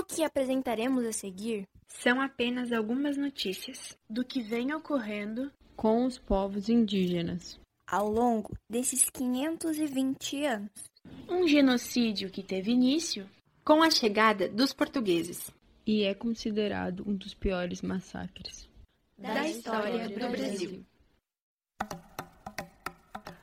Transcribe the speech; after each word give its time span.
O 0.00 0.02
que 0.02 0.24
apresentaremos 0.24 1.04
a 1.04 1.12
seguir 1.12 1.68
são 1.86 2.22
apenas 2.22 2.72
algumas 2.72 3.18
notícias 3.18 3.98
do 4.08 4.24
que 4.24 4.40
vem 4.40 4.72
ocorrendo 4.72 5.52
com 5.76 6.06
os 6.06 6.18
povos 6.18 6.70
indígenas 6.70 7.60
ao 7.86 8.08
longo 8.08 8.56
desses 8.66 9.10
520 9.10 10.46
anos. 10.46 10.70
Um 11.28 11.46
genocídio 11.46 12.30
que 12.30 12.42
teve 12.42 12.72
início 12.72 13.28
com 13.62 13.82
a 13.82 13.90
chegada 13.90 14.48
dos 14.48 14.72
portugueses 14.72 15.50
e 15.86 16.02
é 16.04 16.14
considerado 16.14 17.04
um 17.06 17.14
dos 17.14 17.34
piores 17.34 17.82
massacres 17.82 18.66
da 19.18 19.46
história 19.46 20.08
do 20.08 20.30
Brasil. 20.30 20.82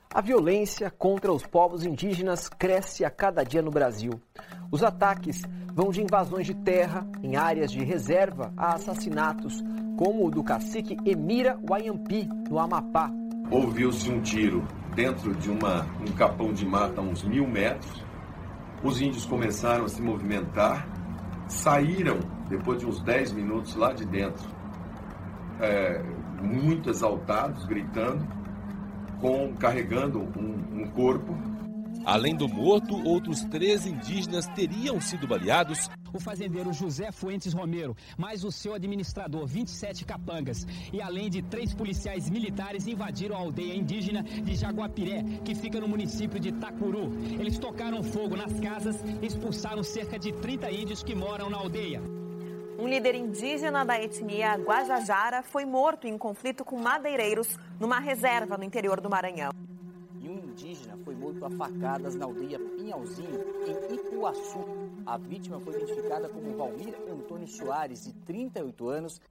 A 0.10 0.21
violência 0.21 0.89
contra 0.89 1.32
os 1.32 1.46
povos 1.46 1.86
indígenas 1.86 2.50
cresce 2.50 3.05
a 3.05 3.12
cada 3.12 3.44
dia 3.44 3.62
no 3.62 3.70
Brasil. 3.70 4.20
Os 4.71 4.82
ataques 4.82 5.44
vão 5.78 5.91
de 5.91 6.02
invasões 6.02 6.48
de 6.48 6.55
terra 6.55 7.05
em 7.21 7.36
áreas 7.36 7.71
de 7.71 7.84
reserva 7.84 8.51
a 8.57 8.74
assassinatos, 8.74 9.64
como 9.96 10.25
o 10.25 10.32
do 10.32 10.43
cacique 10.43 10.97
Emira 11.06 11.56
Wayampi, 11.70 12.28
no 12.50 12.57
Amapá. 12.57 13.11
Ouviu-se 13.51 14.10
um 14.10 14.20
tiro 14.20 14.68
dentro 14.96 15.36
de 15.36 15.51
uma, 15.51 15.86
um 16.01 16.11
capão 16.14 16.51
de 16.51 16.65
mata 16.65 17.00
a 17.00 17.04
uns 17.04 17.21
mil 17.21 17.48
metros. 17.48 18.04
Os 18.84 19.00
índios 19.00 19.24
começaram 19.28 19.86
a 19.86 19.87
se 19.87 20.01
movimentar, 20.01 20.87
saíram 21.48 22.18
depois 22.50 22.79
de 22.79 22.87
uns 22.87 23.00
10 23.01 23.34
minutos 23.34 23.75
lá 23.75 23.93
de 23.93 24.04
dentro, 24.04 24.50
é, 25.59 26.01
muito 26.42 26.89
exaltados, 26.89 27.65
gritando 27.65 28.28
com 29.21 29.54
carregando 29.54 30.21
um, 30.21 30.82
um 30.82 30.87
corpo. 30.87 31.37
Além 32.08 32.34
do 32.34 32.47
morto, 32.47 33.06
outros 33.06 33.44
três 33.44 33.86
indígenas 33.86 34.48
teriam 34.56 35.02
sido 35.02 35.28
baleados. 35.28 35.89
O 36.14 36.22
fazendeiro 36.22 36.72
José 36.72 37.11
Fuentes 37.11 37.52
Romero, 37.52 37.98
mais 38.17 38.45
o 38.45 38.52
seu 38.52 38.73
administrador, 38.73 39.45
27 39.45 40.06
capangas. 40.06 40.66
E 40.94 41.02
além 41.02 41.30
de 41.30 41.42
três 41.42 41.73
policiais 41.73 42.30
militares 42.30 42.88
invadiram 42.88 43.36
a 43.36 43.40
aldeia 43.40 43.76
indígena 43.76 44.23
de 44.23 44.56
Jaguapiré, 44.56 45.22
que 45.44 45.54
fica 45.54 45.81
no 45.81 45.88
município 45.90 46.40
de 46.40 46.54
Tacuru. 46.54 47.12
Eles 47.38 47.59
tocaram 47.59 48.02
fogo 48.02 48.38
nas 48.38 48.58
casas 48.62 48.96
e 49.22 49.26
expulsaram 49.26 49.84
cerca 49.84 50.18
de 50.18 50.31
30 50.31 50.72
índios 50.72 51.03
que 51.03 51.14
moram 51.14 51.50
na 51.50 51.58
aldeia. 51.58 52.02
Um 52.80 52.88
líder 52.88 53.16
indígena 53.16 53.84
da 53.84 54.02
etnia 54.02 54.56
Guajajara 54.56 55.44
foi 55.44 55.66
morto 55.66 56.08
em 56.08 56.18
conflito 56.18 56.64
com 56.64 56.80
madeireiros 56.80 57.59
numa 57.78 58.00
reserva 58.00 58.58
no 58.58 58.64
interior 58.64 59.02
do 59.02 59.09
Maranhão. 59.09 59.67
Indígena 60.38 60.98
foi 61.04 61.16
morto 61.16 61.46
a 61.46 61.50
facadas 61.50 62.16
na 62.16 62.26
aldeia 62.26 62.60
Pinhalzinho, 62.60 63.40
em 63.66 63.96
Ipuaçu. 63.96 64.60
A 65.06 65.18
vítima 65.18 65.60
foi 65.60 65.76
identificada 65.76 66.30
como 66.30 66.56
Valmir 66.56 66.96
Antônio 67.10 67.48
Soares, 67.48 68.06
de 68.06 68.14
38 68.14 68.90
anos. 68.90 69.22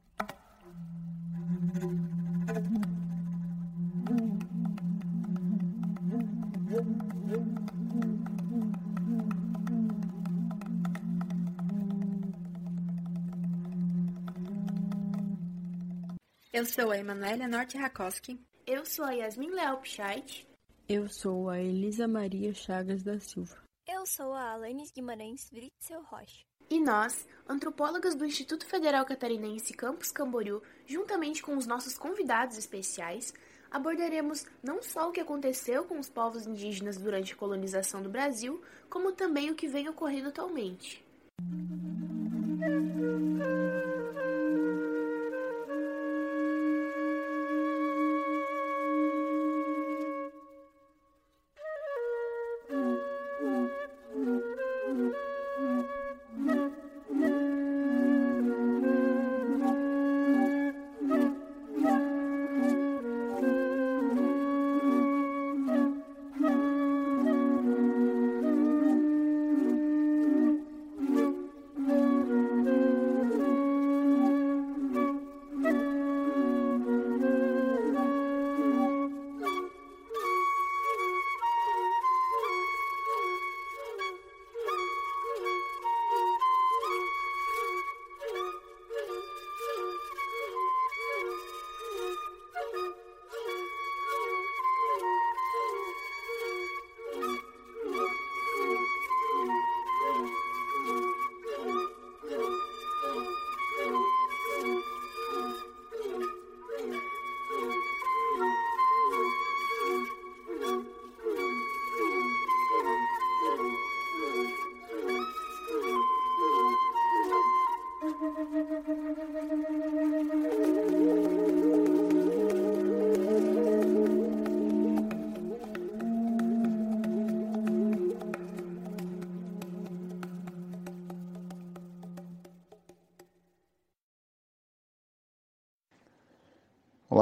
Eu 16.53 16.65
sou 16.65 16.91
a 16.91 16.97
Emanuela 16.99 17.47
Norte 17.47 17.77
Rakoski. 17.77 18.41
Eu 18.67 18.85
sou 18.87 19.05
a 19.05 19.13
Yasmin 19.13 19.51
Leal 19.51 19.79
Pichait. 19.79 20.47
Eu 20.89 21.09
sou 21.09 21.51
a 21.51 21.59
Elisa 21.61 22.07
Maria 22.07 22.55
Chagas 22.55 23.03
da 23.03 23.19
Silva. 23.19 23.57
Eu 23.89 24.07
sou 24.07 24.33
a 24.33 24.53
Alanis 24.53 24.93
Guimarães 24.93 25.51
Britzel 25.51 26.01
Rocha. 26.05 26.45
E 26.71 26.79
nós, 26.79 27.27
antropólogas 27.49 28.15
do 28.15 28.25
Instituto 28.25 28.65
Federal 28.65 29.05
Catarinense 29.05 29.75
Campus 29.75 30.13
Camboriú, 30.13 30.63
juntamente 30.87 31.43
com 31.43 31.57
os 31.57 31.67
nossos 31.67 31.99
convidados 31.99 32.57
especiais, 32.57 33.35
abordaremos 33.69 34.47
não 34.63 34.81
só 34.81 35.09
o 35.09 35.13
que 35.13 35.19
aconteceu 35.19 35.85
com 35.87 35.99
os 35.99 36.09
povos 36.09 36.47
indígenas 36.47 36.97
durante 36.99 37.33
a 37.33 37.37
colonização 37.37 38.01
do 38.01 38.09
Brasil, 38.09 38.63
como 38.89 39.11
também 39.11 39.51
o 39.51 39.57
que 39.57 39.67
vem 39.67 39.89
ocorrendo 39.89 40.29
atualmente. 40.29 41.05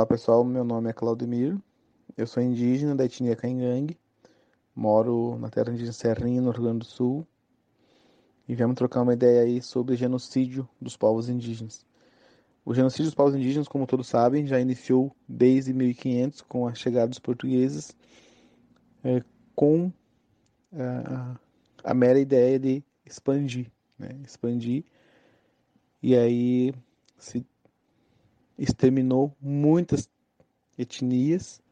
Olá 0.05 0.09
pessoal, 0.11 0.45
meu 0.45 0.65
nome 0.65 0.91
é 0.91 0.93
Claudemir, 0.93 1.57
eu 2.15 2.27
sou 2.27 2.43
indígena 2.43 2.95
da 2.95 3.07
etnia 3.07 3.35
Caingangue, 3.35 3.99
moro 4.77 5.39
na 5.39 5.49
terra 5.49 5.71
indígena 5.71 5.95
Serrinha, 5.95 6.43
no 6.43 6.51
Rio 6.51 6.65
Grande 6.65 6.81
do 6.81 6.85
Sul, 6.85 7.27
e 8.47 8.55
viemos 8.55 8.77
trocar 8.77 9.01
uma 9.01 9.15
ideia 9.15 9.41
aí 9.41 9.63
sobre 9.63 9.97
genocídio 9.97 10.69
dos 10.79 10.95
povos 10.95 11.31
indígenas. 11.31 11.87
O 12.67 12.75
genocídio 12.75 13.07
dos 13.07 13.15
povos 13.15 13.35
indígenas, 13.35 13.67
como 13.67 13.87
todos 13.87 14.07
sabem, 14.07 14.47
já 14.47 14.61
iniciou 14.61 15.11
desde 15.27 15.73
1500 15.73 16.43
com 16.43 16.69
a 16.69 16.75
chegada 16.75 17.09
dos 17.09 17.19
portugueses, 17.19 17.97
é, 19.03 19.23
com 19.55 19.91
a, 20.71 21.35
a, 21.83 21.95
mera 21.95 22.19
ideia 22.19 22.59
de 22.59 22.85
expandir, 23.07 23.73
né? 23.99 24.11
expandir, 24.23 24.85
e 26.03 26.15
aí 26.15 26.75
se 27.17 27.47
exterminou 28.59 29.35
muitas 29.41 30.09
etnias 30.79 31.63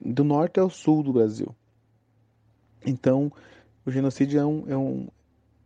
do 0.00 0.24
norte 0.24 0.60
ao 0.60 0.70
sul 0.70 1.02
do 1.02 1.12
Brasil. 1.12 1.54
Então, 2.84 3.32
o 3.84 3.90
genocídio 3.90 4.40
é 4.40 4.46
um, 4.46 4.64
é 4.68 4.76
um, 4.76 5.08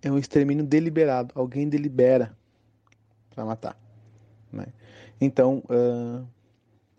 é 0.03 0.11
um 0.11 0.19
extermínio 0.19 0.65
deliberado. 0.65 1.33
Alguém 1.35 1.69
delibera 1.69 2.37
para 3.31 3.45
matar. 3.45 3.77
Né? 4.53 4.67
Então, 5.21 5.63
uh, 5.69 6.27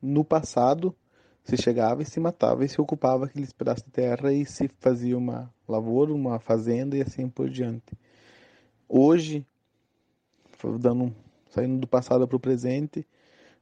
no 0.01 0.23
passado, 0.23 0.95
se 1.43 1.57
chegava 1.57 2.03
e 2.03 2.05
se 2.05 2.19
matava 2.19 2.63
e 2.63 2.69
se 2.69 2.79
ocupava 2.79 3.25
aqueles 3.25 3.51
pedaços 3.51 3.83
de 3.83 3.91
terra 3.91 4.31
e 4.31 4.45
se 4.45 4.69
fazia 4.79 5.17
uma 5.17 5.51
lavoura, 5.67 6.13
uma 6.13 6.39
fazenda 6.39 6.95
e 6.95 7.01
assim 7.01 7.27
por 7.27 7.49
diante. 7.49 7.97
Hoje, 8.87 9.45
dando 10.79 11.05
um 11.05 11.13
saindo 11.51 11.77
do 11.77 11.87
passado 11.87 12.27
para 12.27 12.37
o 12.37 12.39
presente. 12.39 13.05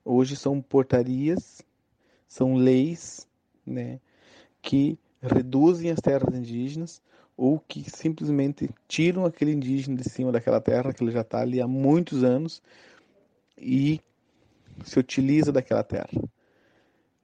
Hoje 0.06 0.36
são 0.36 0.62
portarias, 0.62 1.62
são 2.28 2.54
leis, 2.56 3.28
né, 3.66 4.00
que 4.62 4.98
reduzem 5.22 5.92
as 5.92 6.00
terras 6.00 6.34
indígenas, 6.34 7.02
ou 7.36 7.60
que 7.60 7.90
simplesmente 7.90 8.70
tiram 8.88 9.26
aquele 9.26 9.52
indígena 9.52 9.98
de 9.98 10.10
cima 10.10 10.32
daquela 10.32 10.62
terra 10.62 10.94
que 10.94 11.04
ele 11.04 11.12
já 11.12 11.22
está 11.22 11.42
ali 11.42 11.60
há 11.62 11.68
muitos 11.68 12.24
anos 12.24 12.62
e 13.58 14.00
se 14.84 15.00
utiliza 15.00 15.52
daquela 15.52 15.84
terra. 15.84 16.10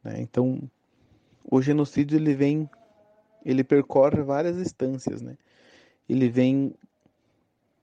Né? 0.04 0.22
Então, 0.22 0.60
o 1.44 1.62
genocídio 1.62 2.18
ele 2.18 2.34
vem, 2.34 2.70
ele 3.44 3.64
percorre 3.64 4.22
várias 4.22 4.58
instâncias, 4.58 5.22
né? 5.22 5.38
Ele 6.08 6.30
vem 6.30 6.74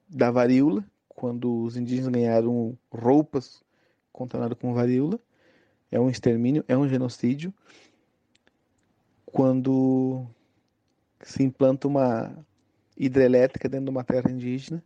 da 0.09 0.31
varíola, 0.31 0.85
quando 1.23 1.63
os 1.63 1.77
indígenas 1.77 2.09
ganharam 2.09 2.77
roupas 2.91 3.63
contaminadas 4.13 4.59
com 4.59 4.75
varíola, 4.75 5.21
é 5.89 6.01
um 6.01 6.11
extermínio, 6.11 6.65
é 6.67 6.77
um 6.77 6.89
genocídio. 6.89 7.55
Quando 9.25 10.27
se 11.21 11.45
implanta 11.45 11.87
uma 11.87 12.45
hidrelétrica 12.97 13.69
dentro 13.69 13.85
de 13.85 13.91
uma 13.93 14.03
terra 14.03 14.33
indígena, 14.33 14.83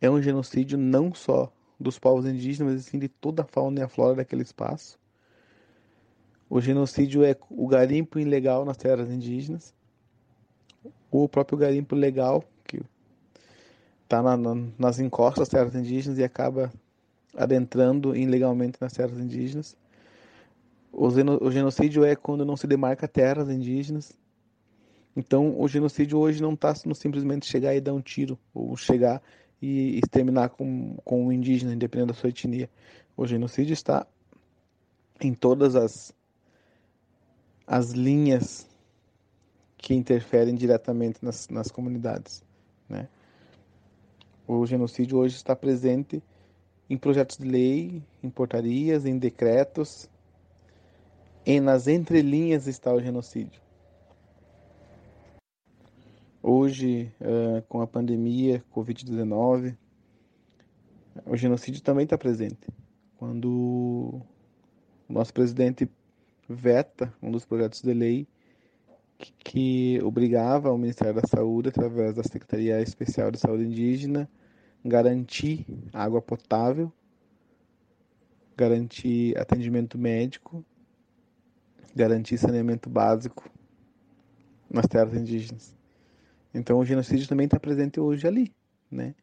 é 0.00 0.10
um 0.10 0.22
genocídio 0.22 0.78
não 0.78 1.12
só 1.12 1.52
dos 1.78 1.98
povos 1.98 2.24
indígenas, 2.24 2.72
mas 2.72 2.84
sim 2.86 2.98
de 2.98 3.10
toda 3.10 3.42
a 3.42 3.46
fauna 3.46 3.80
e 3.80 3.82
a 3.82 3.88
flora 3.88 4.14
daquele 4.14 4.40
espaço. 4.40 4.98
O 6.48 6.58
genocídio 6.58 7.22
é 7.22 7.36
o 7.50 7.68
garimpo 7.68 8.18
ilegal 8.18 8.64
nas 8.64 8.78
terras 8.78 9.10
indígenas, 9.10 9.74
o 11.10 11.28
próprio 11.28 11.58
garimpo 11.58 11.94
legal, 11.94 12.42
está 14.10 14.20
na, 14.20 14.36
na, 14.36 14.56
nas 14.76 14.98
encostas 14.98 15.42
das 15.42 15.48
terras 15.48 15.74
indígenas 15.76 16.18
e 16.18 16.24
acaba 16.24 16.72
adentrando 17.36 18.16
ilegalmente 18.16 18.76
nas 18.80 18.92
terras 18.92 19.16
indígenas. 19.16 19.76
O, 20.92 21.06
o 21.06 21.52
genocídio 21.52 22.04
é 22.04 22.16
quando 22.16 22.44
não 22.44 22.56
se 22.56 22.66
demarca 22.66 23.06
terras 23.06 23.48
indígenas. 23.48 24.12
Então, 25.16 25.54
o 25.60 25.68
genocídio 25.68 26.18
hoje 26.18 26.42
não 26.42 26.54
está 26.54 26.74
simplesmente 26.74 27.46
chegar 27.46 27.74
e 27.76 27.80
dar 27.80 27.94
um 27.94 28.00
tiro, 28.00 28.36
ou 28.52 28.76
chegar 28.76 29.22
e 29.62 29.98
exterminar 29.98 30.48
com, 30.48 30.96
com 31.04 31.28
o 31.28 31.32
indígena, 31.32 31.72
independente 31.72 32.08
da 32.08 32.14
sua 32.14 32.30
etnia. 32.30 32.68
O 33.16 33.26
genocídio 33.26 33.74
está 33.74 34.04
em 35.20 35.34
todas 35.34 35.76
as, 35.76 36.12
as 37.64 37.90
linhas 37.92 38.66
que 39.76 39.94
interferem 39.94 40.54
diretamente 40.54 41.18
nas, 41.22 41.48
nas 41.48 41.70
comunidades. 41.70 42.42
Né? 42.88 43.08
O 44.52 44.66
genocídio 44.66 45.16
hoje 45.16 45.36
está 45.36 45.54
presente 45.54 46.20
em 46.88 46.98
projetos 46.98 47.36
de 47.36 47.46
lei, 47.46 48.02
em 48.20 48.28
portarias, 48.28 49.06
em 49.06 49.16
decretos, 49.16 50.10
e 51.46 51.60
nas 51.60 51.86
entrelinhas 51.86 52.66
está 52.66 52.92
o 52.92 53.00
genocídio. 53.00 53.62
Hoje, 56.42 57.12
uh, 57.20 57.62
com 57.68 57.80
a 57.80 57.86
pandemia 57.86 58.60
Covid-19, 58.74 59.76
o 61.26 61.36
genocídio 61.36 61.80
também 61.80 62.02
está 62.02 62.18
presente. 62.18 62.66
Quando 63.18 64.20
o 65.08 65.12
nosso 65.12 65.32
presidente 65.32 65.88
veta 66.48 67.14
um 67.22 67.30
dos 67.30 67.44
projetos 67.44 67.82
de 67.82 67.94
lei 67.94 68.26
que, 69.16 69.32
que 69.44 70.02
obrigava 70.02 70.72
o 70.72 70.78
Ministério 70.78 71.14
da 71.22 71.28
Saúde, 71.28 71.68
através 71.68 72.16
da 72.16 72.24
Secretaria 72.24 72.82
Especial 72.82 73.30
de 73.30 73.38
Saúde 73.38 73.62
Indígena, 73.62 74.28
garantir 74.84 75.66
água 75.92 76.20
potável, 76.22 76.92
garantir 78.56 79.36
atendimento 79.38 79.98
médico, 79.98 80.64
garantir 81.94 82.38
saneamento 82.38 82.88
básico 82.88 83.50
nas 84.68 84.86
terras 84.86 85.14
indígenas. 85.14 85.74
Então 86.52 86.78
o 86.78 86.84
genocídio 86.84 87.28
também 87.28 87.44
está 87.46 87.58
presente 87.58 88.00
hoje 88.00 88.26
ali, 88.26 88.52
né? 88.90 89.14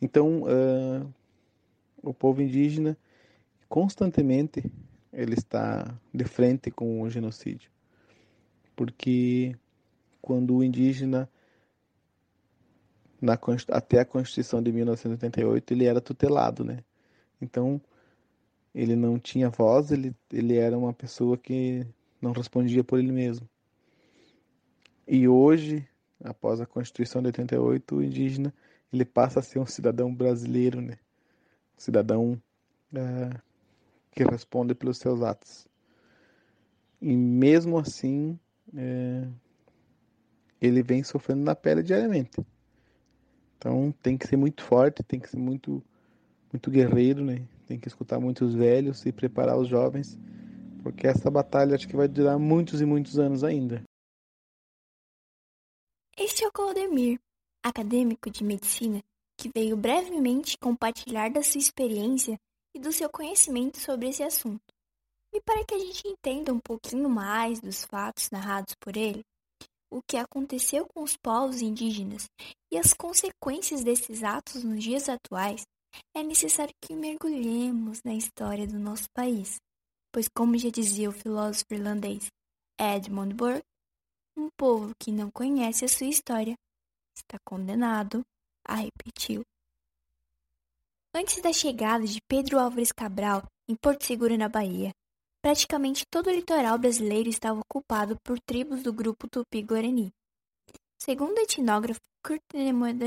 Então 0.00 0.42
uh, 0.42 1.14
o 2.02 2.12
povo 2.12 2.42
indígena 2.42 2.96
constantemente 3.68 4.64
ele 5.12 5.34
está 5.34 5.98
de 6.12 6.24
frente 6.24 6.70
com 6.70 7.00
o 7.00 7.10
genocídio, 7.10 7.70
porque 8.74 9.56
quando 10.20 10.56
o 10.56 10.64
indígena 10.64 11.28
na, 13.26 13.38
até 13.70 14.00
a 14.00 14.04
Constituição 14.04 14.62
de 14.62 14.72
1988 14.72 15.72
ele 15.72 15.84
era 15.84 16.00
tutelado, 16.00 16.64
né? 16.64 16.78
Então 17.40 17.80
ele 18.74 18.94
não 18.94 19.18
tinha 19.18 19.50
voz, 19.50 19.90
ele, 19.90 20.14
ele 20.32 20.56
era 20.56 20.76
uma 20.76 20.92
pessoa 20.92 21.36
que 21.36 21.86
não 22.20 22.32
respondia 22.32 22.84
por 22.84 22.98
ele 22.98 23.12
mesmo. 23.12 23.48
E 25.08 25.26
hoje, 25.28 25.86
após 26.22 26.60
a 26.60 26.66
Constituição 26.66 27.22
de 27.22 27.28
88, 27.28 27.96
o 27.96 28.02
indígena 28.02 28.54
ele 28.92 29.04
passa 29.04 29.40
a 29.40 29.42
ser 29.42 29.58
um 29.58 29.66
cidadão 29.66 30.14
brasileiro, 30.14 30.80
né? 30.80 30.94
Um 31.76 31.80
cidadão 31.80 32.42
é, 32.94 33.30
que 34.12 34.24
responde 34.24 34.74
pelos 34.74 34.98
seus 34.98 35.22
atos. 35.22 35.66
E 37.00 37.16
mesmo 37.16 37.78
assim, 37.78 38.38
é, 38.74 39.28
ele 40.60 40.82
vem 40.82 41.02
sofrendo 41.02 41.44
na 41.44 41.54
pele 41.54 41.82
diariamente. 41.82 42.44
Então 43.56 43.92
tem 44.02 44.16
que 44.16 44.26
ser 44.26 44.36
muito 44.36 44.62
forte, 44.62 45.02
tem 45.02 45.18
que 45.18 45.28
ser 45.28 45.38
muito, 45.38 45.82
muito 46.52 46.70
guerreiro, 46.70 47.24
né? 47.24 47.46
Tem 47.66 47.78
que 47.78 47.88
escutar 47.88 48.20
muitos 48.20 48.54
velhos 48.54 49.04
e 49.06 49.12
preparar 49.12 49.58
os 49.58 49.68
jovens, 49.68 50.18
porque 50.82 51.06
essa 51.06 51.30
batalha 51.30 51.74
acho 51.74 51.88
que 51.88 51.96
vai 51.96 52.06
durar 52.06 52.38
muitos 52.38 52.80
e 52.80 52.84
muitos 52.84 53.18
anos 53.18 53.42
ainda. 53.42 53.82
Este 56.18 56.44
é 56.44 56.48
o 56.48 56.52
Claudemir, 56.52 57.18
acadêmico 57.62 58.30
de 58.30 58.44
medicina, 58.44 59.02
que 59.36 59.50
veio 59.54 59.76
brevemente 59.76 60.56
compartilhar 60.56 61.30
da 61.30 61.42
sua 61.42 61.58
experiência 61.58 62.38
e 62.74 62.78
do 62.78 62.92
seu 62.92 63.10
conhecimento 63.10 63.78
sobre 63.78 64.08
esse 64.08 64.22
assunto. 64.22 64.72
E 65.32 65.40
para 65.40 65.64
que 65.64 65.74
a 65.74 65.78
gente 65.78 66.08
entenda 66.08 66.52
um 66.52 66.60
pouquinho 66.60 67.08
mais 67.08 67.60
dos 67.60 67.84
fatos 67.84 68.30
narrados 68.30 68.74
por 68.80 68.96
ele, 68.96 69.24
o 69.90 70.00
que 70.02 70.16
aconteceu 70.16 70.86
com 70.86 71.02
os 71.02 71.16
povos 71.16 71.62
indígenas 71.62 72.26
e 72.72 72.78
as 72.78 72.92
consequências 72.92 73.82
desses 73.82 74.22
atos 74.22 74.64
nos 74.64 74.82
dias 74.82 75.08
atuais, 75.08 75.62
é 76.14 76.22
necessário 76.22 76.74
que 76.82 76.94
mergulhemos 76.94 78.02
na 78.04 78.14
história 78.14 78.66
do 78.66 78.78
nosso 78.78 79.08
país, 79.14 79.56
pois, 80.12 80.28
como 80.28 80.58
já 80.58 80.70
dizia 80.70 81.08
o 81.08 81.12
filósofo 81.12 81.72
irlandês 81.72 82.26
Edmund 82.78 83.34
Burke, 83.34 83.64
um 84.36 84.48
povo 84.58 84.92
que 85.00 85.10
não 85.10 85.30
conhece 85.30 85.84
a 85.84 85.88
sua 85.88 86.06
história 86.06 86.54
está 87.16 87.38
condenado 87.46 88.22
a 88.66 88.74
repeti-la. 88.74 89.44
Antes 91.14 91.40
da 91.40 91.52
chegada 91.52 92.04
de 92.04 92.20
Pedro 92.28 92.58
Álvares 92.58 92.92
Cabral 92.92 93.42
em 93.68 93.74
Porto 93.74 94.04
Seguro, 94.04 94.36
na 94.36 94.48
Bahia, 94.48 94.92
praticamente 95.46 96.04
todo 96.10 96.26
o 96.26 96.32
litoral 96.32 96.76
brasileiro 96.76 97.28
estava 97.28 97.60
ocupado 97.60 98.18
por 98.24 98.36
tribos 98.40 98.82
do 98.82 98.92
grupo 98.92 99.28
Tupi-Guarani. 99.30 100.12
Segundo 101.00 101.38
o 101.38 101.40
etnógrafo 101.40 102.00
Kurt 102.20 102.42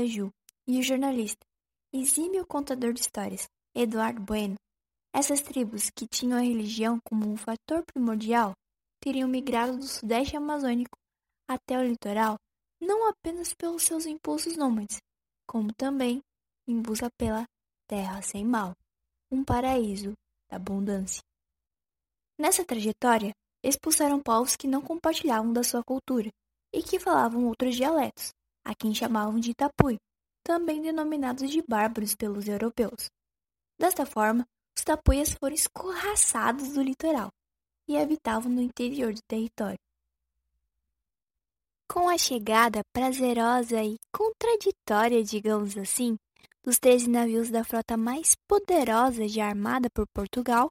Ju 0.06 0.32
e 0.66 0.78
o 0.78 0.82
jornalista 0.82 1.44
exímio 1.92 2.46
contador 2.46 2.94
de 2.94 3.00
histórias 3.02 3.46
Eduardo 3.76 4.22
Bueno, 4.22 4.54
essas 5.12 5.42
tribos 5.42 5.90
que 5.90 6.06
tinham 6.08 6.38
a 6.38 6.40
religião 6.40 6.98
como 7.04 7.30
um 7.30 7.36
fator 7.36 7.84
primordial 7.84 8.54
teriam 9.04 9.28
migrado 9.28 9.76
do 9.76 9.86
sudeste 9.86 10.34
amazônico 10.34 10.96
até 11.46 11.78
o 11.78 11.86
litoral 11.86 12.36
não 12.80 13.06
apenas 13.06 13.52
pelos 13.52 13.82
seus 13.82 14.06
impulsos 14.06 14.56
nômades, 14.56 14.96
como 15.46 15.74
também 15.74 16.22
em 16.66 16.80
busca 16.80 17.10
pela 17.18 17.44
terra 17.86 18.22
sem 18.22 18.46
mal, 18.46 18.72
um 19.30 19.44
paraíso 19.44 20.14
da 20.48 20.56
abundância. 20.56 21.20
Nessa 22.40 22.64
trajetória, 22.64 23.34
expulsaram 23.62 24.18
povos 24.18 24.56
que 24.56 24.66
não 24.66 24.80
compartilhavam 24.80 25.52
da 25.52 25.62
sua 25.62 25.84
cultura 25.84 26.30
e 26.74 26.82
que 26.82 26.98
falavam 26.98 27.44
outros 27.44 27.76
dialetos, 27.76 28.30
a 28.64 28.74
quem 28.74 28.94
chamavam 28.94 29.38
de 29.38 29.50
Itapui, 29.50 29.98
também 30.42 30.80
denominados 30.80 31.50
de 31.50 31.60
bárbaros 31.60 32.14
pelos 32.14 32.48
europeus. 32.48 33.10
Desta 33.78 34.06
forma, 34.06 34.46
os 34.74 34.82
tapuias 34.82 35.28
foram 35.38 35.54
escorraçados 35.54 36.72
do 36.72 36.80
litoral 36.80 37.28
e 37.86 37.98
habitavam 37.98 38.50
no 38.50 38.62
interior 38.62 39.12
do 39.12 39.20
território. 39.28 39.78
Com 41.92 42.08
a 42.08 42.16
chegada 42.16 42.80
prazerosa 42.90 43.84
e 43.84 43.98
contraditória, 44.10 45.22
digamos 45.22 45.76
assim, 45.76 46.16
dos 46.64 46.78
13 46.78 47.10
navios 47.10 47.50
da 47.50 47.62
frota 47.64 47.98
mais 47.98 48.34
poderosa 48.48 49.28
já 49.28 49.46
armada 49.46 49.90
por 49.94 50.06
Portugal, 50.14 50.70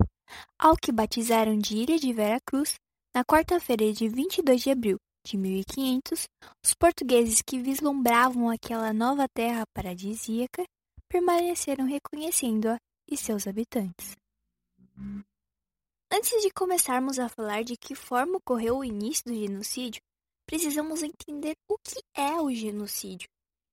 ao 0.57 0.75
que 0.75 0.91
batizaram 0.91 1.57
de 1.57 1.77
Ilha 1.77 1.97
de 1.97 2.13
Vera 2.13 2.39
Cruz, 2.45 2.75
na 3.13 3.23
quarta-feira 3.23 3.91
de 3.91 4.07
22 4.07 4.61
de 4.61 4.69
abril 4.69 4.97
de 5.25 5.37
1500, 5.37 6.27
os 6.63 6.73
portugueses 6.73 7.41
que 7.41 7.59
vislumbravam 7.59 8.49
aquela 8.49 8.93
nova 8.93 9.27
terra 9.27 9.63
paradisíaca 9.73 10.63
permaneceram 11.07 11.85
reconhecendo-a 11.85 12.77
e 13.09 13.17
seus 13.17 13.47
habitantes. 13.47 14.15
Antes 16.11 16.41
de 16.41 16.51
começarmos 16.51 17.19
a 17.19 17.29
falar 17.29 17.63
de 17.63 17.75
que 17.77 17.95
forma 17.95 18.37
ocorreu 18.37 18.77
o 18.77 18.85
início 18.85 19.25
do 19.25 19.33
genocídio, 19.33 20.01
precisamos 20.45 21.03
entender 21.03 21.55
o 21.67 21.77
que 21.77 21.99
é 22.15 22.41
o 22.41 22.51
genocídio. 22.51 23.27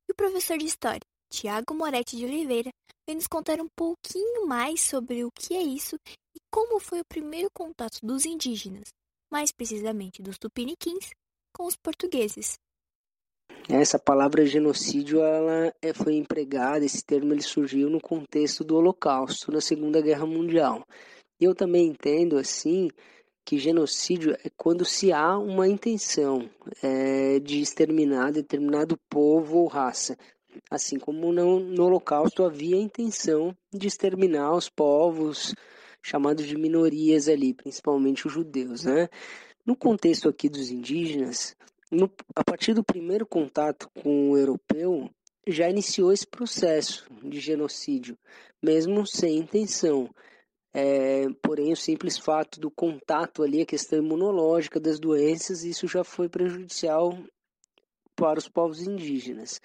E 0.09 0.13
o 0.13 0.15
professor 0.15 0.59
de 0.59 0.67
História, 0.67 1.01
Tiago 1.31 1.75
Moretti 1.75 2.17
de 2.17 2.25
Oliveira, 2.25 2.71
vem 3.07 3.17
nos 3.17 3.27
contar 3.27 3.61
um 3.61 3.69
pouquinho 3.75 4.47
mais 4.47 4.81
sobre 4.81 5.25
o 5.25 5.31
que 5.33 5.55
é 5.55 5.63
isso 5.63 5.97
e 6.37 6.41
como 6.51 6.79
foi 6.79 7.01
o 7.01 7.05
primeiro 7.05 7.49
contato 7.51 7.99
dos 8.03 8.27
indígenas, 8.27 8.93
mais 9.33 9.51
precisamente 9.51 10.23
dos 10.23 10.37
tupiniquins, 10.37 11.11
com 11.57 11.65
os 11.65 11.77
portugueses. 11.77 12.59
Essa 13.69 13.99
palavra 13.99 14.45
genocídio 14.45 15.23
ela 15.23 15.75
é, 15.81 15.95
foi 15.95 16.15
empregada, 16.15 16.85
esse 16.85 17.03
termo 17.03 17.33
ele 17.33 17.43
surgiu 17.43 17.89
no 17.89 18.01
contexto 18.01 18.63
do 18.63 18.77
Holocausto, 18.77 19.51
na 19.51 19.61
Segunda 19.61 20.01
Guerra 20.01 20.27
Mundial. 20.27 20.87
E 21.41 21.45
eu 21.45 21.55
também 21.55 21.89
entendo 21.89 22.37
assim 22.37 22.91
que 23.45 23.59
genocídio 23.59 24.37
é 24.45 24.51
quando 24.57 24.85
se 24.85 25.13
há 25.13 25.39
uma 25.39 25.67
intenção 25.67 26.51
é, 26.83 27.41
de 27.41 27.61
exterminar 27.61 28.33
determinado 28.33 28.99
povo 29.09 29.59
ou 29.59 29.67
raça. 29.67 30.19
Assim 30.71 30.99
como 30.99 31.33
no, 31.33 31.61
no 31.61 31.85
Holocausto 31.85 32.45
havia 32.45 32.77
a 32.77 32.81
intenção 32.81 33.57
de 33.73 33.87
exterminar 33.87 34.53
os 34.55 34.69
povos 34.69 35.55
chamados 36.07 36.47
de 36.47 36.57
minorias 36.57 37.29
ali, 37.29 37.53
principalmente 37.53 38.29
os 38.29 38.33
judeus. 38.33 38.85
Né? 38.85 39.09
No 39.65 39.75
contexto 39.75 40.29
aqui 40.29 40.49
dos 40.49 40.71
indígenas, 40.71 41.57
no, 41.91 42.09
a 42.35 42.45
partir 42.45 42.75
do 42.75 42.85
primeiro 42.85 43.27
contato 43.27 43.91
com 44.03 44.31
o 44.31 44.39
europeu, 44.39 45.11
já 45.49 45.69
iniciou 45.69 46.13
esse 46.13 46.27
processo 46.27 47.09
de 47.25 47.41
genocídio, 47.41 48.17
mesmo 48.63 49.05
sem 49.05 49.39
intenção. 49.39 50.09
É, 50.73 51.27
porém, 51.43 51.73
o 51.73 51.77
simples 51.77 52.17
fato 52.19 52.61
do 52.61 52.71
contato 52.71 53.43
ali, 53.43 53.63
a 53.63 53.67
questão 53.67 53.99
imunológica 53.99 54.79
das 54.79 55.01
doenças, 55.01 55.65
isso 55.65 55.89
já 55.89 56.05
foi 56.05 56.29
prejudicial 56.29 57.19
para 58.15 58.39
os 58.39 58.49
povos 58.49 58.81
indígenas. 58.81 59.61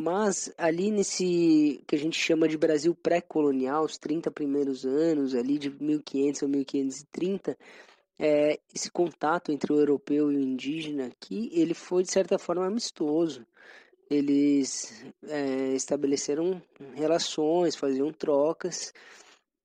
Mas 0.00 0.50
ali 0.56 0.90
nesse 0.90 1.84
que 1.86 1.94
a 1.94 1.98
gente 1.98 2.18
chama 2.18 2.48
de 2.48 2.56
Brasil 2.56 2.94
pré-colonial, 2.94 3.84
os 3.84 3.98
30 3.98 4.30
primeiros 4.30 4.86
anos, 4.86 5.34
ali 5.34 5.58
de 5.58 5.68
1500 5.68 6.42
a 6.42 6.48
1530, 6.48 7.58
é, 8.18 8.58
esse 8.74 8.90
contato 8.90 9.52
entre 9.52 9.70
o 9.70 9.78
europeu 9.78 10.32
e 10.32 10.36
o 10.36 10.40
indígena 10.40 11.08
aqui, 11.08 11.50
ele 11.52 11.74
foi 11.74 12.02
de 12.02 12.10
certa 12.10 12.38
forma 12.38 12.66
amistoso. 12.66 13.46
Eles 14.08 15.04
é, 15.24 15.74
estabeleceram 15.74 16.62
relações, 16.94 17.76
faziam 17.76 18.10
trocas 18.10 18.94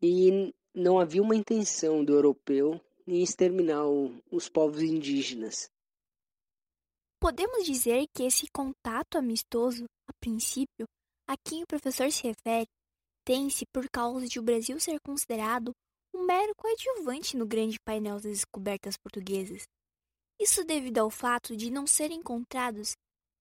e 0.01 0.53
não 0.73 0.99
havia 0.99 1.21
uma 1.21 1.37
intenção 1.37 2.03
do 2.03 2.11
europeu 2.13 2.81
em 3.07 3.23
exterminar 3.23 3.87
o, 3.87 4.11
os 4.29 4.49
povos 4.49 4.81
indígenas. 4.81 5.71
Podemos 7.21 7.63
dizer 7.63 8.05
que 8.13 8.23
esse 8.23 8.47
contato 8.51 9.17
amistoso, 9.17 9.85
a 10.07 10.13
princípio, 10.19 10.85
a 11.27 11.35
quem 11.37 11.63
o 11.63 11.67
professor 11.67 12.11
se 12.11 12.23
refere, 12.23 12.67
tem-se 13.25 13.65
por 13.73 13.89
causa 13.89 14.27
de 14.27 14.39
o 14.39 14.43
Brasil 14.43 14.79
ser 14.79 14.99
considerado 15.05 15.71
um 16.13 16.25
mero 16.25 16.53
coadjuvante 16.55 17.35
no 17.35 17.45
grande 17.45 17.77
painel 17.85 18.15
das 18.15 18.23
descobertas 18.23 18.95
portuguesas. 18.97 19.63
Isso 20.39 20.63
devido 20.63 20.99
ao 20.99 21.09
fato 21.09 21.55
de 21.55 21.71
não 21.71 21.87
serem 21.87 22.19
encontrados 22.19 22.93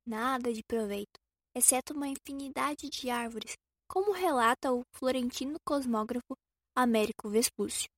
nada 0.06 0.52
de 0.52 0.62
proveito, 0.62 1.18
exceto 1.54 1.94
uma 1.94 2.08
infinidade 2.08 2.88
de 2.88 3.10
árvores, 3.10 3.54
como 3.88 4.12
relata 4.12 4.72
o 4.72 4.82
florentino 4.94 5.56
cosmógrafo 5.66 6.34
Américo 6.76 7.28
Vespúcio. 7.28 7.88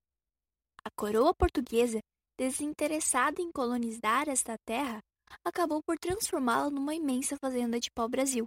A 0.85 0.91
coroa 0.91 1.35
portuguesa, 1.35 2.01
desinteressada 2.39 3.41
em 3.41 3.51
colonizar 3.51 4.29
esta 4.29 4.57
terra, 4.67 5.01
acabou 5.45 5.83
por 5.83 5.99
transformá-la 5.99 6.71
numa 6.71 6.95
imensa 6.95 7.37
fazenda 7.41 7.81
de 7.81 7.91
pau-brasil, 7.91 8.47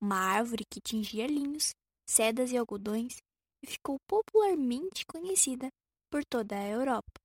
uma 0.00 0.16
árvore 0.16 0.64
que 0.70 0.80
tingia 0.80 1.26
linhos, 1.26 1.70
sedas 2.08 2.52
e 2.52 2.56
algodões 2.56 3.16
e 3.62 3.66
ficou 3.66 3.98
popularmente 4.08 5.04
conhecida 5.06 5.68
por 6.10 6.24
toda 6.24 6.56
a 6.56 6.66
Europa. 6.66 7.20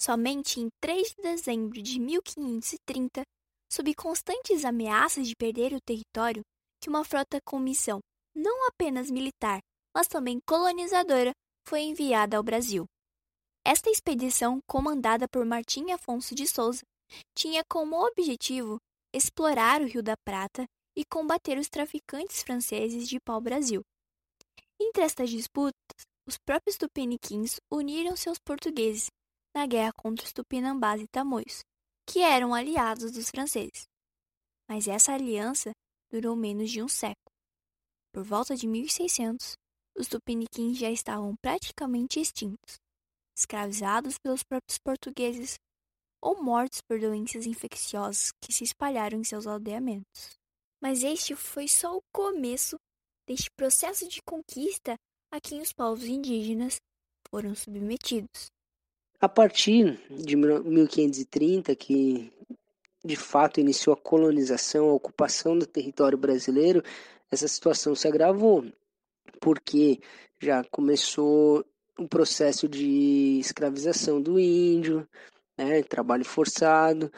Somente 0.00 0.60
em 0.60 0.68
3 0.80 1.14
de 1.14 1.22
dezembro 1.22 1.80
de 1.80 1.98
1530, 1.98 3.22
sob 3.72 3.94
constantes 3.94 4.64
ameaças 4.64 5.26
de 5.26 5.34
perder 5.36 5.72
o 5.72 5.80
território, 5.80 6.42
que 6.80 6.88
uma 6.88 7.04
frota 7.04 7.38
com 7.44 7.58
missão 7.58 8.00
não 8.34 8.66
apenas 8.68 9.10
militar, 9.10 9.60
mas 9.94 10.08
também 10.08 10.40
colonizadora 10.46 11.32
foi 11.66 11.82
enviada 11.82 12.36
ao 12.36 12.42
Brasil. 12.42 12.84
Esta 13.64 13.90
expedição, 13.90 14.58
comandada 14.66 15.28
por 15.28 15.44
Martim 15.44 15.92
Afonso 15.92 16.34
de 16.34 16.46
Souza, 16.48 16.82
tinha 17.36 17.62
como 17.70 18.04
objetivo 18.04 18.78
explorar 19.14 19.80
o 19.80 19.86
Rio 19.86 20.02
da 20.02 20.16
Prata 20.24 20.64
e 20.96 21.04
combater 21.04 21.58
os 21.58 21.68
traficantes 21.68 22.42
franceses 22.42 23.08
de 23.08 23.18
pau-brasil. 23.20 23.82
Entre 24.80 25.02
estas 25.02 25.30
disputas, 25.30 25.72
os 26.26 26.38
próprios 26.38 26.76
tupiniquins 26.76 27.58
uniram-se 27.70 28.28
aos 28.28 28.38
portugueses 28.38 29.10
na 29.54 29.66
guerra 29.66 29.92
contra 29.92 30.24
os 30.24 30.32
tupinambás 30.32 31.00
e 31.00 31.06
tamoios, 31.06 31.60
que 32.06 32.20
eram 32.20 32.54
aliados 32.54 33.12
dos 33.12 33.30
franceses. 33.30 33.84
Mas 34.68 34.88
essa 34.88 35.12
aliança 35.12 35.72
durou 36.10 36.34
menos 36.36 36.70
de 36.70 36.82
um 36.82 36.88
século. 36.88 37.32
Por 38.12 38.24
volta 38.24 38.56
de 38.56 38.66
1600, 38.66 39.56
os 39.96 40.06
tupiniquins 40.06 40.78
já 40.78 40.90
estavam 40.90 41.34
praticamente 41.36 42.20
extintos, 42.20 42.76
escravizados 43.36 44.18
pelos 44.18 44.42
próprios 44.42 44.78
portugueses 44.78 45.58
ou 46.20 46.42
mortos 46.42 46.80
por 46.80 47.00
doenças 47.00 47.46
infecciosas 47.46 48.30
que 48.40 48.52
se 48.52 48.64
espalharam 48.64 49.18
em 49.18 49.24
seus 49.24 49.46
aldeamentos. 49.46 50.41
Mas 50.82 51.04
este 51.04 51.36
foi 51.36 51.68
só 51.68 51.96
o 51.96 52.02
começo 52.12 52.76
deste 53.24 53.48
processo 53.52 54.08
de 54.08 54.20
conquista 54.20 54.96
a 55.30 55.40
quem 55.40 55.60
os 55.60 55.72
povos 55.72 56.04
indígenas 56.04 56.80
foram 57.30 57.54
submetidos. 57.54 58.50
A 59.20 59.28
partir 59.28 59.96
de 60.10 60.34
1530, 60.34 61.76
que 61.76 62.32
de 63.04 63.14
fato 63.14 63.60
iniciou 63.60 63.94
a 63.94 63.96
colonização, 63.96 64.90
a 64.90 64.94
ocupação 64.94 65.56
do 65.56 65.66
território 65.66 66.18
brasileiro, 66.18 66.82
essa 67.30 67.46
situação 67.46 67.94
se 67.94 68.08
agravou 68.08 68.64
porque 69.40 70.00
já 70.40 70.64
começou 70.64 71.64
um 71.96 72.08
processo 72.08 72.68
de 72.68 73.38
escravização 73.38 74.20
do 74.20 74.36
índio, 74.36 75.08
né, 75.56 75.80
trabalho 75.84 76.24
forçado. 76.24 77.12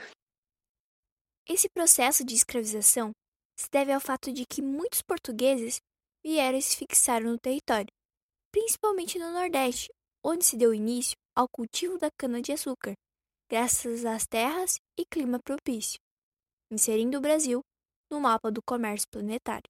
Esse 1.48 1.68
processo 1.70 2.22
de 2.24 2.34
escravização 2.34 3.12
se 3.56 3.70
deve 3.70 3.92
ao 3.92 4.00
fato 4.00 4.32
de 4.32 4.44
que 4.44 4.60
muitos 4.62 5.02
portugueses 5.02 5.80
vieram 6.24 6.58
e 6.58 6.62
se 6.62 6.76
fixaram 6.76 7.30
no 7.30 7.38
território, 7.38 7.92
principalmente 8.50 9.18
no 9.18 9.32
Nordeste, 9.32 9.92
onde 10.24 10.44
se 10.44 10.56
deu 10.56 10.72
início 10.72 11.16
ao 11.34 11.48
cultivo 11.48 11.98
da 11.98 12.10
cana-de-açúcar, 12.18 12.94
graças 13.48 14.04
às 14.04 14.26
terras 14.26 14.78
e 14.98 15.04
clima 15.04 15.38
propício, 15.38 15.98
inserindo 16.70 17.18
o 17.18 17.20
Brasil 17.20 17.60
no 18.10 18.20
mapa 18.20 18.50
do 18.50 18.62
comércio 18.62 19.08
planetário. 19.10 19.68